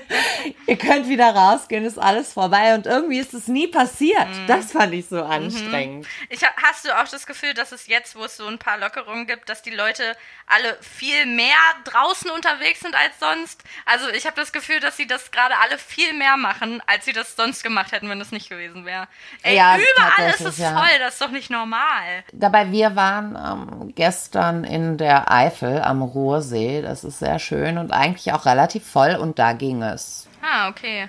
[0.66, 2.74] Ihr könnt wieder rausgehen, ist alles vorbei.
[2.74, 4.28] Und irgendwie ist es nie passiert.
[4.28, 4.46] Mhm.
[4.46, 6.06] Das fand ich so anstrengend.
[6.30, 8.78] Ich, ha- hast du auch das Gefühl, dass es jetzt, wo es so ein paar
[8.78, 13.62] Lockerungen gibt, dass die Leute alle viel mehr draußen unterwegs sind als sonst?
[13.84, 17.12] Also ich habe das Gefühl, dass sie das gerade alle viel mehr machen, als sie
[17.12, 19.06] das sonst gemacht hätten, wenn das nicht gewesen wäre.
[19.42, 20.72] Ey, Ja, überall ist es ja.
[20.78, 22.24] voll, das ist doch nicht normal.
[22.32, 23.36] Dabei, wir waren
[23.82, 26.80] ähm, gestern in der Eifel am Ruhrsee.
[26.80, 30.28] Das ist sehr schön und eigentlich auch relativ voll und da ging es.
[30.42, 31.08] Ah, okay.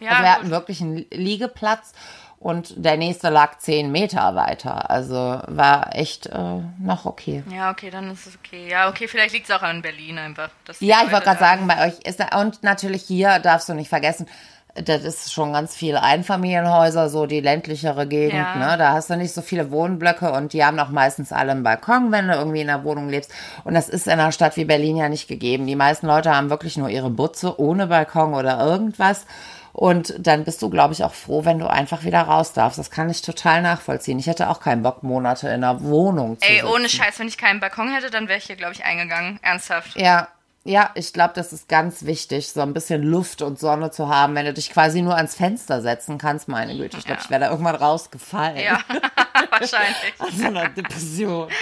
[0.00, 0.50] Ja, Also wir hatten gut.
[0.52, 1.92] wirklich einen Liegeplatz
[2.38, 4.90] und der nächste lag zehn Meter weiter.
[4.90, 7.42] Also war echt äh, noch okay.
[7.50, 8.68] ja, okay, dann ist es okay.
[8.70, 10.48] Ja, okay, vielleicht liegt es auch an Berlin einfach.
[10.78, 13.90] Ja, ich wollte gerade sagen, bei euch ist da, und natürlich hier darfst du nicht
[13.90, 14.26] vergessen,
[14.74, 18.54] das ist schon ganz viel Einfamilienhäuser, so die ländlichere Gegend, Ja.
[18.56, 18.78] ne?
[18.78, 22.12] Da hast du nicht so viele Wohnblöcke und die haben auch meistens alle einen Balkon,
[22.12, 23.32] wenn du irgendwie in einer Wohnung lebst.
[23.64, 25.66] Und das ist in einer Stadt wie Berlin ja nicht gegeben.
[25.66, 29.26] Die meisten Leute haben wirklich nur ihre Butze ohne Balkon oder irgendwas.
[29.72, 32.78] Und dann bist du, glaube ich, auch froh, wenn du einfach wieder raus darfst.
[32.78, 34.18] Das kann ich total nachvollziehen.
[34.18, 36.66] Ich hätte auch keinen Bock, Monate in einer Wohnung zu Ey, sitzen.
[36.66, 39.38] ohne Scheiß, wenn ich keinen Balkon hätte, dann wäre ich hier, glaube ich, eingegangen.
[39.42, 39.96] Ernsthaft.
[39.98, 40.26] Ja,
[40.64, 44.34] ja, ich glaube, das ist ganz wichtig, so ein bisschen Luft und Sonne zu haben,
[44.34, 46.48] wenn du dich quasi nur ans Fenster setzen kannst.
[46.48, 47.24] Meine Güte, ich glaube, Ja.
[47.24, 48.58] ich wäre da irgendwann rausgefallen.
[48.58, 48.78] Ja,
[49.50, 49.96] wahrscheinlich.
[50.18, 51.48] Aus so einer Depression.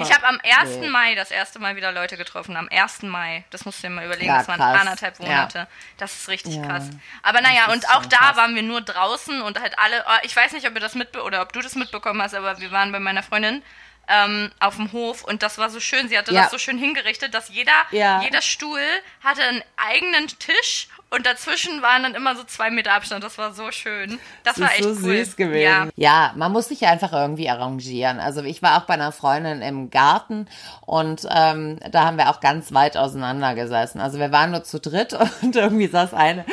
[0.00, 0.86] Ich habe am 1.
[0.90, 2.54] Mai das erste Mal wieder Leute getroffen.
[2.56, 3.02] Am 1.
[3.04, 3.44] Mai.
[3.50, 4.26] Das musst du dir mal überlegen.
[4.26, 5.66] Ja, das waren anderthalb Monate.
[5.96, 6.66] Das ist richtig Ja.
[6.66, 6.90] krass.
[7.22, 8.36] Aber naja, und auch da krass.
[8.36, 10.04] waren wir nur draußen und halt alle.
[10.06, 12.60] oh, Ich weiß nicht, ob ihr das mitbe oder ob du das mitbekommen hast, aber
[12.60, 13.62] wir waren bei meiner Freundin.
[14.10, 16.08] Ähm, auf dem Hof und das war so schön.
[16.08, 16.42] Sie hatte Ja.
[16.42, 18.22] das so schön hingerichtet, dass jeder, Ja.
[18.22, 18.80] jeder Stuhl
[19.22, 23.22] hatte einen eigenen Tisch und dazwischen waren dann immer so zwei Meter Abstand.
[23.22, 24.18] Das war so schön.
[24.44, 25.16] Das, Das war ist echt so cool.
[25.18, 25.62] süß gewesen.
[25.62, 25.88] Ja.
[25.96, 26.32] Ja.
[26.36, 28.18] man muss sich einfach irgendwie arrangieren.
[28.18, 30.48] Also ich war auch bei einer Freundin im Garten
[30.86, 34.00] und ähm, da haben wir auch ganz weit auseinander gesessen.
[34.00, 36.46] Also wir waren nur zu dritt und irgendwie saß eine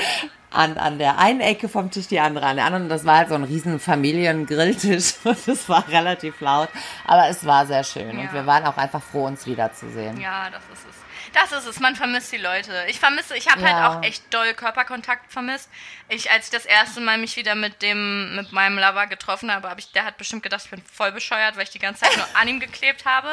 [0.51, 2.84] an, an der einen Ecke vom Tisch, die andere an der anderen.
[2.84, 6.69] Und das war halt so ein riesen Familiengrilltisch und es war relativ laut,
[7.05, 8.17] aber es war sehr schön.
[8.17, 8.23] Ja.
[8.25, 10.19] Und wir waren auch einfach froh, uns wiederzusehen.
[10.19, 10.95] Ja, das ist es.
[11.34, 12.71] Das ist es, man vermisst die Leute.
[12.88, 13.73] Ich vermisse, ich habe Ja.
[13.73, 15.69] halt auch echt doll Körperkontakt vermisst.
[16.08, 19.69] Ich, als ich das erste Mal mich wieder mit dem, mit meinem Lover getroffen habe,
[19.69, 22.15] habe ich, der hat bestimmt gedacht, ich bin voll bescheuert, weil ich die ganze Zeit
[22.15, 23.27] nur an ihm geklebt habe.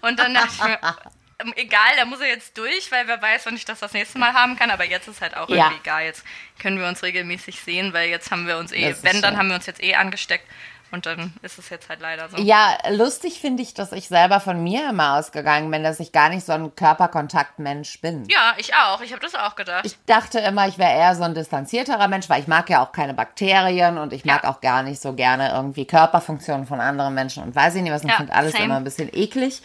[0.00, 0.78] Und dann dachte ich mir,
[1.56, 4.32] egal, da muss er jetzt durch, weil wer weiß, wann ich das das nächste Mal
[4.32, 4.70] haben kann.
[4.70, 5.56] Aber jetzt ist halt auch Ja.
[5.66, 6.04] irgendwie egal.
[6.04, 6.24] Jetzt
[6.60, 9.38] können wir uns regelmäßig sehen, weil jetzt haben wir uns eh, Das wenn, dann schön.
[9.38, 10.46] haben wir uns jetzt eh angesteckt.
[10.92, 12.36] Und dann ist es jetzt halt leider so.
[12.36, 16.28] Ja, lustig finde ich, dass ich selber von mir immer ausgegangen bin, dass ich gar
[16.28, 18.26] nicht so ein Körperkontaktmensch bin.
[18.28, 19.00] Ja, ich auch.
[19.00, 19.84] Ich habe das auch gedacht.
[19.86, 22.92] Ich dachte immer, ich wäre eher so ein distanzierterer Mensch, weil ich mag ja auch
[22.92, 24.50] keine Bakterien und ich mag Ja.
[24.50, 28.02] auch gar nicht so gerne irgendwie Körperfunktionen von anderen Menschen und weiß ich nicht was.
[28.04, 28.64] Ich Ja, finde alles same.
[28.64, 28.70] Mhm.
[28.70, 29.62] immer ein bisschen eklig.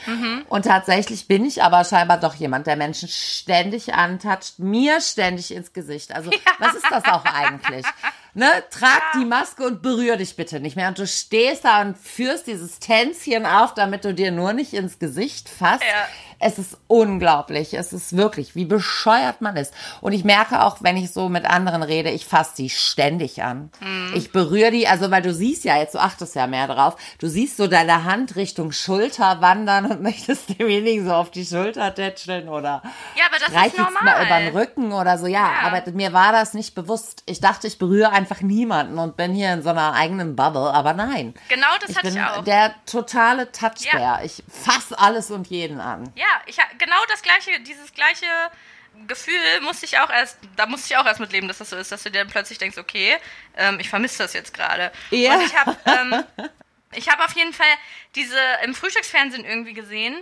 [0.49, 5.73] Und tatsächlich bin ich aber scheinbar doch jemand, der Menschen ständig antatscht, mir ständig ins
[5.73, 6.13] Gesicht.
[6.15, 7.85] Also was ist das auch eigentlich?
[8.37, 10.89] Ne, trag die Maske und berühr dich bitte nicht mehr.
[10.89, 14.99] Und du stehst da und führst dieses Tänzchen auf, damit du dir nur nicht ins
[14.99, 15.81] Gesicht fasst.
[15.81, 16.05] Ja.
[16.39, 17.73] Es ist unglaublich.
[17.73, 19.73] Es ist wirklich, wie bescheuert man ist.
[20.01, 23.71] Und ich merke auch, wenn ich so mit anderen rede, ich fasse die ständig an.
[24.13, 27.27] Ich berühre die, also weil du siehst ja jetzt, du achtest ja mehr drauf, du
[27.27, 32.49] siehst so deine Hand Richtung Schulter wandern und möchtest demjenigen so auf die Schulter tätscheln
[32.49, 32.81] oder
[33.15, 34.25] Ja, aber das ist reicht jetzt mal normal.
[34.25, 35.25] über den Rücken oder so.
[35.27, 35.67] Ja, Ja.
[35.71, 37.23] aber mir war das nicht bewusst.
[37.25, 40.93] Ich dachte, ich berühre einfach niemanden und bin hier in so einer eigenen Bubble, aber
[40.93, 41.33] nein.
[41.49, 42.43] Genau das Ich hatte bin ich auch.
[42.43, 43.99] der totale Touchbär.
[43.99, 44.19] Ja.
[44.23, 46.11] Ich fasse alles und jeden an.
[46.15, 48.25] Ja, ich ha- genau das gleiche, dieses gleiche
[49.07, 51.75] Gefühl musste ich auch erst, da musste ich auch erst mit leben, dass das so
[51.77, 53.15] ist, dass du dir dann plötzlich denkst, okay,
[53.55, 54.91] ähm, ich vermisse das jetzt gerade.
[55.11, 55.35] Ja.
[55.35, 56.23] Und ich habe ähm,
[56.93, 57.67] ich habe auf jeden Fall
[58.15, 60.15] diese im Frühstücksfernsehen irgendwie gesehen,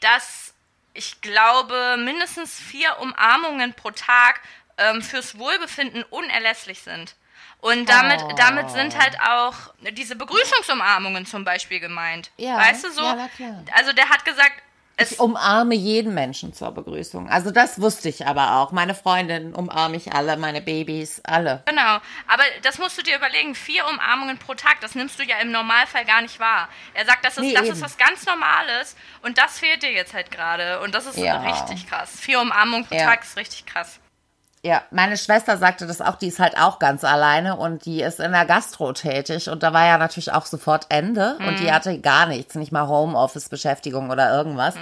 [0.00, 0.52] dass
[0.94, 4.40] ich glaube mindestens vier Umarmungen pro Tag
[4.76, 7.14] ähm, fürs Wohlbefinden unerlässlich sind.
[7.60, 8.32] Und damit, Oh.
[8.36, 9.54] damit sind halt auch
[9.92, 12.30] diese Begrüßungsumarmungen zum Beispiel gemeint.
[12.36, 13.02] Ja, weißt du so?
[13.02, 13.28] ja.
[13.74, 14.62] Also der hat gesagt, es,
[15.00, 17.28] Ich umarme jeden Menschen zur Begrüßung.
[17.28, 18.72] Also das wusste ich aber auch.
[18.72, 21.62] Meine Freundinnen umarme ich alle, meine Babys, alle.
[21.66, 25.36] Genau, aber das musst du dir überlegen, vier Umarmungen pro Tag, das nimmst du ja
[25.38, 26.68] im Normalfall gar nicht wahr.
[26.94, 27.74] Er sagt, das ist, Nee, das eben.
[27.74, 31.40] ist was ganz Normales und das fehlt dir jetzt halt gerade und das ist Ja.
[31.42, 32.10] richtig krass.
[32.18, 33.06] Vier Umarmungen pro Ja.
[33.06, 34.00] Tag ist richtig krass.
[34.64, 38.18] Ja, meine Schwester sagte das auch, die ist halt auch ganz alleine und die ist
[38.18, 41.56] in der Gastro tätig und da war ja natürlich auch sofort Ende und Mhm.
[41.56, 44.74] die hatte gar nichts, nicht mal Homeoffice-Beschäftigung oder irgendwas.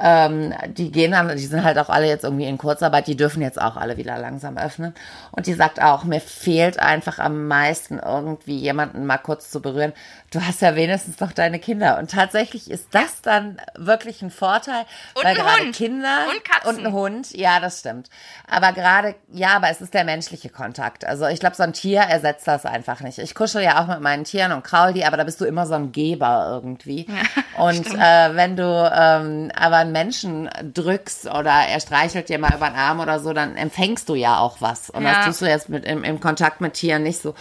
[0.00, 3.42] Ähm, die gehen dann, die sind halt auch alle jetzt irgendwie in Kurzarbeit, die dürfen
[3.42, 4.94] jetzt auch alle wieder langsam öffnen.
[5.32, 9.92] Und die sagt auch, mir fehlt einfach am meisten irgendwie jemanden mal kurz zu berühren.
[10.30, 11.98] Du hast ja wenigstens noch deine Kinder.
[11.98, 15.76] Und tatsächlich ist das dann wirklich ein Vorteil, Und weil ein gerade Hund.
[15.76, 16.78] Kinder Und Katzen.
[16.78, 18.08] und ein Hund, ja, das stimmt.
[18.48, 21.04] Aber gerade, ja, aber es ist der menschliche Kontakt.
[21.04, 23.18] Also ich glaube, so ein Tier ersetzt das einfach nicht.
[23.18, 25.66] Ich kuschel ja auch mit meinen Tieren und kraul die, aber da bist du immer
[25.66, 27.06] so ein Geber irgendwie.
[27.58, 32.76] und äh, wenn du ähm, aber Menschen drückst oder er streichelt dir mal über den
[32.76, 34.90] Arm oder so, dann empfängst du ja auch was.
[34.90, 35.14] Und Ja.
[35.16, 37.34] das tust du jetzt mit im, im Kontakt mit Tieren nicht so.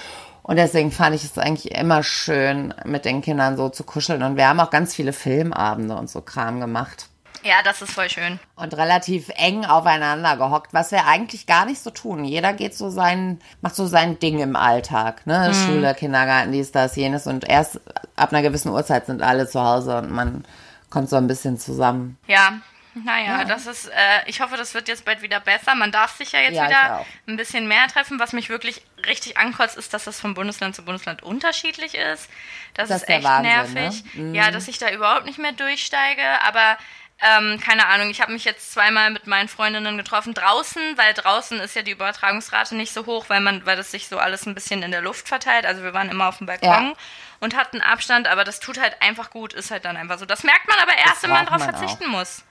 [0.44, 4.24] Und deswegen fand ich es eigentlich immer schön, mit den Kindern so zu kuscheln.
[4.24, 7.06] Und wir haben auch ganz viele Filmabende und so Kram gemacht
[7.44, 8.40] Ja, das ist voll schön.
[8.56, 12.26] und relativ eng aufeinander gehockt, was wir eigentlich gar nicht so tun.
[12.26, 15.54] Jeder geht so sein, macht so sein Ding im Alltag, ne?
[15.54, 17.80] Schule, Kindergarten, dies, das, jenes und erst
[18.16, 20.44] ab einer gewissen Uhrzeit sind alle zu Hause und man
[20.92, 22.18] kommt so ein bisschen zusammen.
[22.28, 22.60] Ja,
[22.94, 23.94] naja, das ist, äh,
[24.26, 25.74] ich hoffe, das wird jetzt bald wieder besser.
[25.76, 28.20] Man darf sich ja jetzt Ja, wieder ein bisschen mehr treffen.
[28.20, 32.30] Was mich wirklich richtig ankotzt, ist, dass das von Bundesland zu Bundesland unterschiedlich ist.
[32.74, 34.04] Das, Das ist ist echt Wahnsinn, nervig.
[34.14, 34.22] ne?
[34.22, 34.36] Mhm.
[34.36, 36.78] Ja, dass ich da überhaupt nicht mehr durchsteige, aber
[37.24, 41.60] ähm, keine Ahnung, ich habe mich jetzt zweimal mit meinen Freundinnen getroffen draußen, weil draußen
[41.62, 44.56] ist ja die Übertragungsrate nicht so hoch, weil man, weil das sich so alles ein
[44.56, 45.66] bisschen in der Luft verteilt.
[45.66, 46.94] Also wir waren immer auf dem Balkon Ja.
[47.42, 50.26] Und hatten Abstand, aber das tut halt einfach gut, ist halt dann einfach so.
[50.26, 52.44] Das merkt man aber erst, wenn man darauf verzichten muss.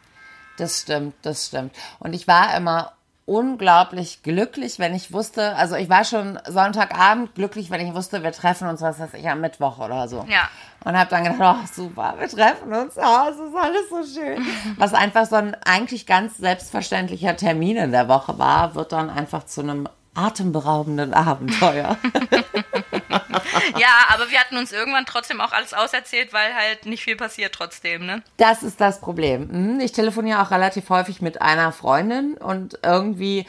[0.59, 1.75] Das stimmt, das stimmt.
[2.01, 2.93] Und ich war immer
[3.25, 8.33] unglaublich glücklich, wenn ich wusste, also ich war schon Sonntagabend glücklich, wenn ich wusste, wir
[8.33, 10.27] treffen uns, was weiß ich, am Mittwoch oder so.
[10.29, 10.49] Ja.
[10.85, 14.45] Und habe dann gedacht, oh super, wir treffen uns, oh, es ist alles so schön.
[14.79, 19.45] Was einfach so ein eigentlich ganz selbstverständlicher Termin in der Woche war, wird dann einfach
[19.45, 21.99] zu einem atemberaubenden Abenteuer.
[23.79, 27.55] Ja, aber wir hatten uns irgendwann trotzdem auch alles auserzählt, weil halt nicht viel passiert
[27.55, 28.23] trotzdem, ne?
[28.37, 29.49] Das ist das Problem.
[29.51, 33.47] Mhm, Ich telefoniere auch relativ häufig mit einer Freundin und irgendwie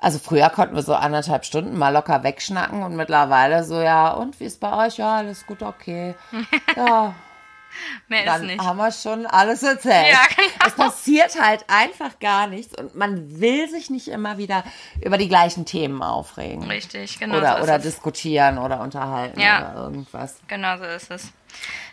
[0.00, 4.38] Also früher konnten wir so anderthalb Stunden mal locker wegschnacken und mittlerweile so, ja, und
[4.38, 4.98] wie ist bei euch?
[4.98, 6.14] Ja, alles gut, okay.
[6.76, 7.14] Ja,
[8.08, 8.64] Mehr ist dann nicht.
[8.64, 10.12] haben wir schon alles erzählt.
[10.12, 10.66] Ja, genau.
[10.66, 14.64] Es passiert halt einfach gar nichts und man will sich nicht immer wieder
[15.04, 16.64] über die gleichen Themen aufregen.
[16.64, 17.82] Richtig, genau Oder, so ist oder es.
[17.82, 19.72] diskutieren oder unterhalten Ja.
[19.72, 20.36] oder irgendwas.
[20.48, 21.32] Genau so ist es.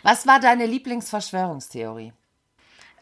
[0.02, 2.12] Was war deine Lieblingsverschwörungstheorie?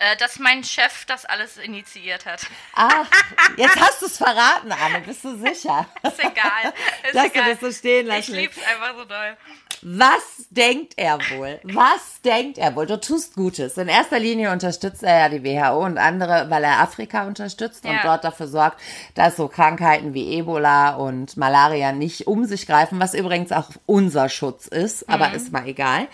[0.01, 2.41] Äh, dass mein Chef das alles initiiert hat.
[2.75, 3.07] Ach,
[3.57, 5.01] jetzt hast du es verraten, Anne.
[5.01, 5.87] Bist du sicher?
[6.03, 6.73] Ist egal.
[7.05, 7.51] Ist Dass du egal.
[7.53, 9.37] das so stehen Ich lassen lieb's einfach so doll.
[9.83, 11.61] Was denkt er wohl?
[11.63, 12.87] Was denkt er wohl?
[12.87, 13.77] Du tust Gutes.
[13.77, 17.93] In erster Linie unterstützt er ja die WHO und andere, weil er Afrika unterstützt und
[17.93, 18.03] Ja.
[18.03, 18.81] dort dafür sorgt,
[19.15, 24.29] dass so Krankheiten wie Ebola und Malaria nicht um sich greifen, was übrigens auch unser
[24.29, 25.35] Schutz ist, aber Mhm.
[25.35, 26.09] ist mal egal.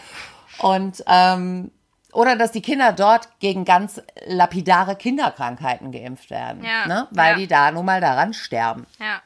[0.59, 1.71] Und ähm,
[2.13, 6.87] oder dass die Kinder dort gegen ganz lapidare Kinderkrankheiten geimpft werden, Ja.
[6.87, 7.09] ne?
[7.11, 7.37] weil Ja.
[7.39, 8.87] die da nun mal daran sterben.
[8.99, 9.21] Ja.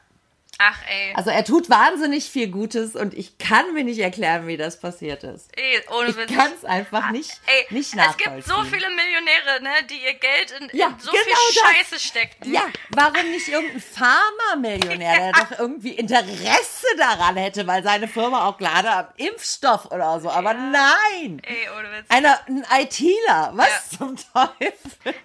[0.57, 1.13] Ach ey.
[1.15, 5.23] Also er tut wahnsinnig viel Gutes und ich kann mir nicht erklären, wie das passiert
[5.25, 5.49] ist.
[5.57, 6.33] ey ohne Ich Witz.
[6.33, 8.33] kann es einfach nicht, Ey, nicht es nachvollziehen.
[8.35, 11.63] gibt so viele Millionäre, ne, die ihr Geld in, Ja, in so genau viel das.
[11.91, 12.53] Scheiße stecken.
[12.53, 18.57] Ja, warum nicht irgendein Pharma-Millionär, der doch irgendwie Interesse daran hätte, weil seine Firma auch
[18.57, 20.29] gerade am Impfstoff oder so.
[20.29, 21.41] Aber nein!
[21.43, 22.05] Ey, ohne Witz.
[22.09, 23.97] Einer, ein ITler, was Ja.
[23.97, 24.73] zum Teufel?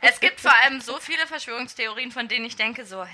[0.01, 3.09] Es gibt vor allem so viele Verschwörungstheorien, von denen ich denke so, hä?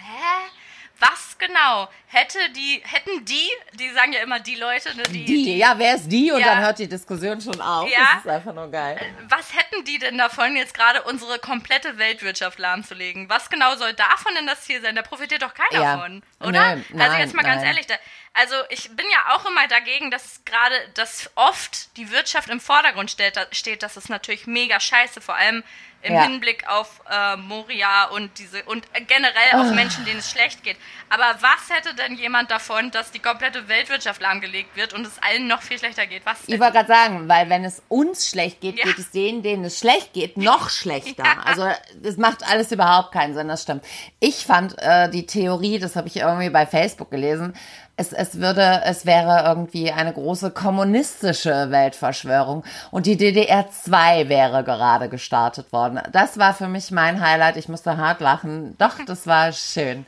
[0.98, 1.88] Was genau?
[2.06, 5.96] Hätte die, hätten die, die sagen ja immer die Leute, ne, die, Die, ja, wer
[5.96, 6.32] ist die?
[6.32, 6.46] Und Ja.
[6.54, 7.90] dann hört die Diskussion schon auf.
[7.90, 7.98] Ja.
[8.14, 8.98] Das ist einfach nur geil.
[9.28, 13.28] was hätten die denn davon, jetzt gerade unsere komplette Weltwirtschaft lahmzulegen?
[13.28, 14.96] Was genau soll davon denn das Ziel sein?
[14.96, 15.98] Da profitiert doch keiner Ja.
[15.98, 16.76] von, oder?
[16.76, 17.66] Nö, also nein, jetzt mal ganz nein.
[17.72, 17.94] ehrlich, da,
[18.38, 23.10] also ich bin ja auch immer dagegen, dass gerade, dass oft die Wirtschaft im Vordergrund
[23.10, 25.62] steht, steht das ist natürlich mega scheiße, vor allem
[26.02, 26.22] im Ja.
[26.22, 29.62] Hinblick auf äh, Moria und diese und generell Ah.
[29.62, 30.76] auf Menschen, denen es schlecht geht.
[31.08, 35.48] Aber was hätte denn jemand davon, dass die komplette Weltwirtschaft lahmgelegt wird und es allen
[35.48, 36.24] noch viel schlechter geht?
[36.24, 38.84] Was Ich wollte gerade sagen, weil wenn es uns schlecht geht, Ja.
[38.84, 41.24] geht es denen, denen es schlecht geht, noch schlechter.
[41.24, 41.40] Ja.
[41.44, 43.84] Also das macht alles überhaupt keinen Sinn, das stimmt.
[44.20, 47.56] Ich fand äh, die Theorie, das habe ich irgendwie bei Facebook gelesen,
[47.98, 54.64] es, es würde, es wäre irgendwie eine große kommunistische Weltverschwörung und die DDR 2 wäre
[54.64, 56.00] gerade gestartet worden.
[56.12, 57.56] Das war für mich mein Highlight.
[57.56, 58.76] Ich musste hart lachen.
[58.76, 60.04] Doch, das war schön.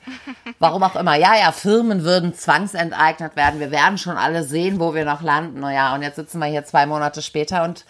[0.58, 1.14] Warum auch immer.
[1.14, 3.58] Ja, ja, Firmen würden zwangsenteignet werden.
[3.58, 5.60] Wir werden schon alle sehen, wo wir noch landen.
[5.60, 7.86] Naja, und jetzt sitzen wir hier zwei Monate später und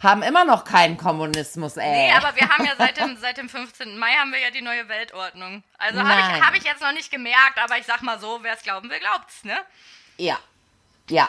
[0.00, 1.90] haben immer noch keinen Kommunismus, ey.
[1.90, 3.98] Nee, aber wir haben ja seit dem, seit dem 15.
[3.98, 5.62] Mai haben wir ja die neue Weltordnung.
[5.78, 8.54] Also habe ich, hab ich jetzt noch nicht gemerkt, aber ich sag mal so, wer
[8.54, 9.58] es glauben will, glaubt's, ne?
[10.18, 10.38] Ja.
[11.08, 11.28] Ja.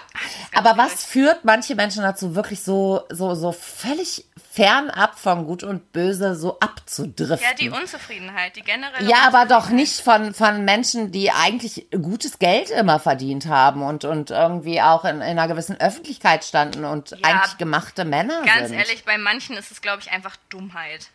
[0.51, 1.07] ganz Aber was schwierig.
[1.07, 6.59] führt manche Menschen dazu, wirklich so, so, so völlig fernab von Gut und Böse so
[6.59, 7.47] abzudriften?
[7.47, 12.39] Ja, die Unzufriedenheit, die generelle Ja, aber doch nicht von, von Menschen, die eigentlich gutes
[12.39, 17.13] Geld immer verdient haben und, und irgendwie auch in, in einer gewissen Öffentlichkeit standen und
[17.23, 18.79] eigentlich gemachte Männer Ganz sind.
[18.79, 21.09] ehrlich, bei manchen ist es, glaube ich, einfach Dummheit.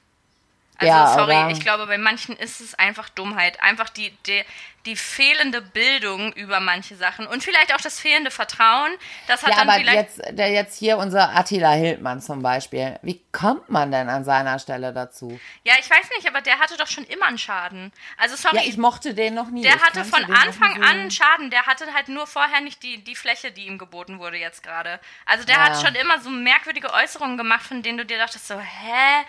[0.79, 1.51] Also, Ja, sorry, oder?
[1.51, 3.61] ich glaube, bei manchen ist es einfach Dummheit.
[3.63, 4.43] Einfach die, die,
[4.87, 8.91] die fehlende Bildung über manche Sachen und vielleicht auch das fehlende Vertrauen.
[9.28, 10.18] Das hat Ja, dann aber vielleicht.
[10.18, 12.99] jetzt, der jetzt hier unser Attila Hildmann zum Beispiel.
[13.03, 15.39] Wie kommt man denn an seiner Stelle dazu?
[15.64, 17.93] Ja, ich weiß nicht, aber der hatte doch schon immer einen Schaden.
[18.16, 19.62] Also, sorry, Ja, ich mochte den noch nie.
[19.62, 21.51] Der Ich hatte von Anfang an einen Schaden.
[21.51, 24.99] Der hatte halt nur vorher nicht die, die Fläche, die ihm geboten wurde jetzt gerade.
[25.26, 25.64] Also der Ja.
[25.64, 29.24] hat schon immer so merkwürdige Äußerungen gemacht, von denen du dir dachtest so, hä?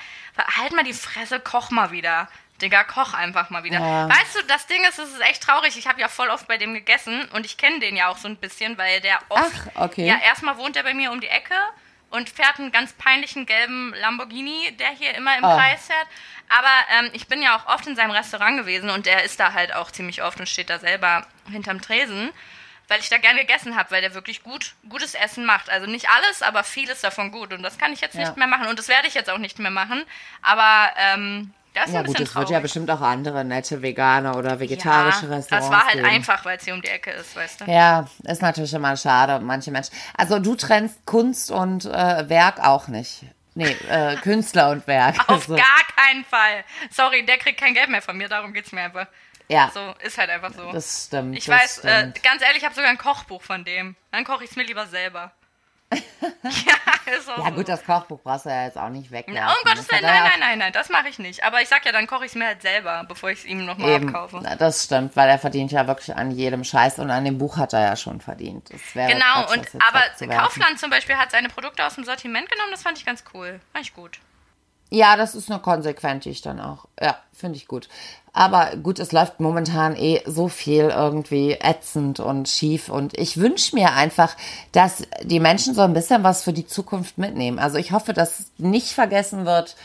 [0.57, 2.27] Halt mal die Fresse, koch mal wieder.
[2.63, 3.79] Digga, koch einfach mal wieder.
[3.79, 4.09] Ja.
[4.09, 5.77] Weißt du, das Ding ist, es ist echt traurig.
[5.77, 8.27] Ich habe ja voll oft bei dem gegessen und ich kenne den ja auch so
[8.27, 9.51] ein bisschen, weil der oft...
[9.75, 10.07] Ach, okay.
[10.07, 11.53] Ja, erstmal wohnt er bei mir um die Ecke
[12.09, 15.55] und fährt einen ganz peinlichen gelben Lamborghini, der hier immer im Oh.
[15.55, 16.07] Kreis fährt.
[16.49, 19.53] Aber ähm, ich bin ja auch oft in seinem Restaurant gewesen und er ist da
[19.53, 22.29] halt auch ziemlich oft und steht da selber hinterm Tresen,
[22.87, 25.69] weil ich da gern gegessen habe, weil der wirklich gut gutes Essen macht.
[25.69, 27.51] Also nicht alles, aber vieles davon gut.
[27.53, 28.21] Und das kann ich jetzt Ja.
[28.21, 30.03] nicht mehr machen und das werde ich jetzt auch nicht mehr machen.
[30.43, 33.81] Aber ähm, das ist Ja ein gut, bisschen es wird ja bestimmt auch andere nette
[33.81, 36.05] vegane oder vegetarische ja, Restaurants Das war halt geben.
[36.07, 37.65] einfach, weil es hier um die Ecke ist, weißt du.
[37.65, 39.93] Ja, ist natürlich immer schade, manche Menschen.
[40.17, 43.23] Also du trennst Kunst und äh, Werk auch nicht.
[43.55, 45.29] Nee, äh, Künstler und Werk.
[45.29, 45.55] Auf So.
[45.55, 45.65] gar
[45.95, 46.63] keinen Fall.
[46.91, 49.07] Sorry, der kriegt kein Geld mehr von mir, darum geht's mir einfach.
[49.49, 50.71] Ja, So, ist halt einfach so.
[50.71, 51.37] das stimmt.
[51.37, 52.23] ich das weiß, äh, stimmt.
[52.23, 53.95] ganz ehrlich, ich habe sogar ein Kochbuch von dem.
[54.11, 55.31] Dann koche ich es mir lieber selber.
[56.43, 57.51] Ja, ist auch ja so.
[57.51, 59.09] gut, das Kochbuch brauchst du ja jetzt auch nicht.
[59.11, 61.43] Na, um Gottes Willen, nein, nein, nein, nein, das mache ich nicht.
[61.43, 63.65] Aber ich sag ja, dann koche ich es mir halt selber, bevor ich es ihm
[63.65, 64.39] nochmal abkaufe.
[64.41, 67.57] Na, das stimmt, weil er verdient ja wirklich an jedem Scheiß und an dem Buch
[67.57, 68.69] hat er ja schon verdient.
[68.71, 70.33] Das wäre Genau, Quatsch, und aber.
[70.35, 73.59] Kaufland zum Beispiel hat seine Produkte aus dem Sortiment genommen, das fand ich ganz cool.
[73.71, 74.19] Fand ich gut.
[74.89, 76.85] Ja, das ist eine konsequent, die ich dann auch.
[77.01, 77.89] Ja, finde ich gut.
[78.35, 82.89] Aber gut, es läuft momentan eh so viel irgendwie ätzend und schief.
[82.89, 84.35] Und ich wünsche mir einfach,
[84.71, 87.59] dass die Menschen so ein bisschen was für die Zukunft mitnehmen.
[87.59, 89.75] Also ich hoffe, dass nicht vergessen wird,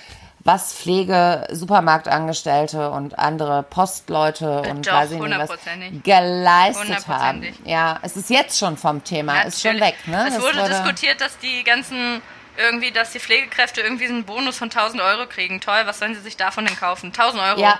[0.44, 6.02] was Pflege, Supermarktangestellte und andere Postleute und Doch, weiß ich nicht was hundertprozentig.
[6.04, 7.46] geleistet haben.
[7.64, 9.96] Ja, es ist jetzt schon vom Thema, ist schon weg.
[10.06, 10.30] Natürlich.
[10.30, 10.36] Ne?
[10.38, 12.22] Es wurde wurde- diskutiert, dass die ganzen
[12.56, 15.60] irgendwie, dass die Pflegekräfte irgendwie einen Bonus von 1000 Euro kriegen.
[15.60, 17.12] Toll, was sollen sie sich davon denn kaufen?
[17.12, 17.60] 1000 Euro.
[17.60, 17.78] Ja.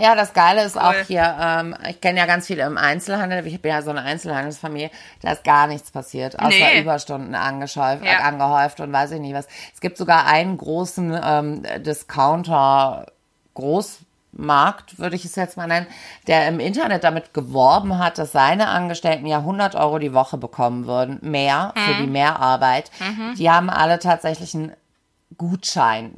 [0.00, 1.04] Ja, das Geile ist auch Cool.
[1.06, 4.90] hier, ähm, ich kenne ja ganz viele im Einzelhandel, ich habe ja so eine Einzelhandelsfamilie,
[5.22, 6.80] da ist gar nichts passiert, außer Nee.
[6.80, 8.18] Überstunden angehäuft, Ja.
[8.20, 9.46] angehäuft und weiß ich nicht was.
[9.74, 13.06] Es gibt sogar einen großen ähm, Discounter,
[13.54, 15.86] Großmarkt, würde ich es jetzt mal nennen,
[16.26, 20.86] der im Internet damit geworben hat, dass seine Angestellten ja 100 Euro die Woche bekommen
[20.86, 21.98] würden, mehr für Mhm.
[22.02, 22.90] die Mehrarbeit.
[23.38, 24.72] Die haben alle tatsächlich einen
[25.38, 26.16] Gutschein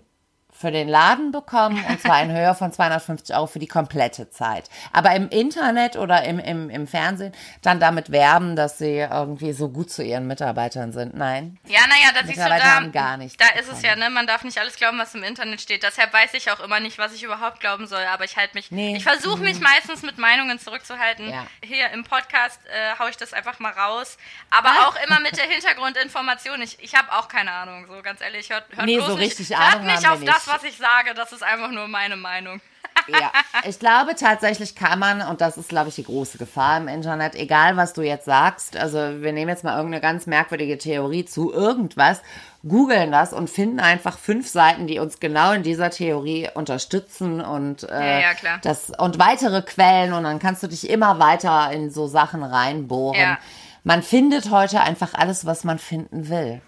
[0.58, 4.68] für den Laden bekommen und zwar in Höhe von 250 Euro für die komplette Zeit.
[4.92, 7.32] Aber im Internet oder im, im, im Fernsehen
[7.62, 11.14] dann damit werben, dass sie irgendwie so gut zu ihren Mitarbeitern sind.
[11.14, 11.58] Nein.
[11.66, 14.26] Ja, naja, da siehst du da, haben gar nichts da ist es ja, ne, man
[14.26, 15.82] darf nicht alles glauben, was im Internet steht.
[15.82, 18.70] Deshalb weiß ich auch immer nicht, was ich überhaupt glauben soll, aber ich halte mich,
[18.70, 18.90] Nee.
[18.90, 18.96] Mhm.
[18.96, 21.30] ich versuche mich meistens mit Meinungen zurückzuhalten.
[21.30, 21.46] Ja.
[21.62, 24.18] Hier im Podcast äh, haue ich das einfach mal raus,
[24.50, 26.60] aber auch immer mit der Hintergrundinformation.
[26.62, 29.56] Ich, ich habe auch keine Ahnung, so ganz ehrlich, hört, hört Nee, so nicht, richtig
[29.56, 30.47] hört Ahnung nicht haben auf das, nicht.
[30.48, 32.60] Was ich sage, das ist einfach nur meine Meinung.
[33.08, 33.32] Ja,
[33.64, 37.36] ich glaube tatsächlich kann man, und das ist, glaube ich, die große Gefahr im Internet,
[37.36, 41.50] egal was du jetzt sagst, also wir nehmen jetzt mal irgendeine ganz merkwürdige Theorie zu
[41.50, 42.20] irgendwas,
[42.66, 47.84] googeln das und finden einfach fünf Seiten, die uns genau in dieser Theorie unterstützen und,
[47.84, 48.58] äh, Ja, ja.
[48.60, 53.18] Das, und weitere Quellen und dann kannst du dich immer weiter in so Sachen reinbohren.
[53.18, 53.38] Ja.
[53.84, 56.60] Man findet heute einfach alles, was man finden will.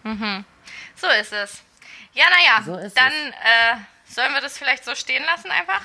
[0.97, 1.63] So ist es.
[2.13, 3.77] Ja, naja, So dann äh,
[4.09, 5.81] sollen wir das vielleicht so stehen lassen einfach?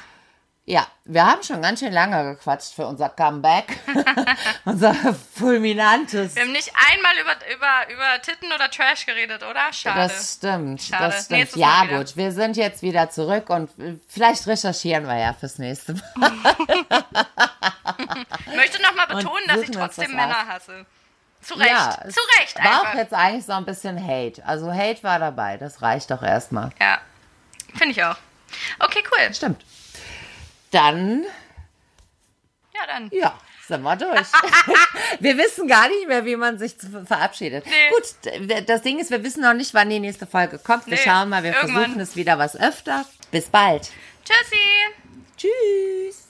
[0.68, 3.78] Ja, wir haben schon ganz schön lange gequatscht für unser Comeback.
[4.66, 4.96] unser
[5.36, 6.36] fulminantes.
[6.36, 9.72] Wir haben nicht einmal über, über, über Titten oder Trash geredet, oder?
[9.72, 10.08] Schade.
[10.08, 11.04] Das stimmt, Schade.
[11.04, 11.40] das stimmt.
[11.40, 11.98] Nächstes Ja, wieder.
[12.00, 13.70] gut, wir sind jetzt wieder zurück und
[14.10, 16.02] vielleicht recherchieren wir ja fürs nächste Mal.
[18.48, 20.88] ich möchte nochmal betonen, dass ich trotzdem Männer hasse.
[21.46, 21.70] Zu Recht.
[21.72, 22.90] Ja, Zu Recht War einfach.
[22.90, 24.44] auch jetzt eigentlich so ein bisschen Hate.
[24.46, 26.72] Also Hate war dabei, das reicht doch erstmal.
[26.82, 27.00] Ja,
[27.76, 28.18] finde ich auch.
[28.80, 29.34] Okay, cool.
[29.34, 29.64] Stimmt.
[30.72, 31.24] Dann,
[32.74, 33.10] Ja, dann.
[33.12, 33.38] ja,
[33.68, 34.28] sind wir durch.
[35.20, 36.76] wir wissen gar nicht mehr, wie man sich
[37.06, 37.66] verabschiedet.
[37.66, 37.90] Nee.
[37.90, 40.88] Gut, das Ding ist, wir wissen noch nicht, wann die nächste Folge kommt.
[40.88, 41.76] Wir Nee, schauen mal, wir irgendwann.
[41.84, 43.06] versuchen es wieder was öfter.
[43.32, 43.92] Bis bald.
[44.26, 44.58] Tschüssi.
[45.38, 46.25] Tschüss.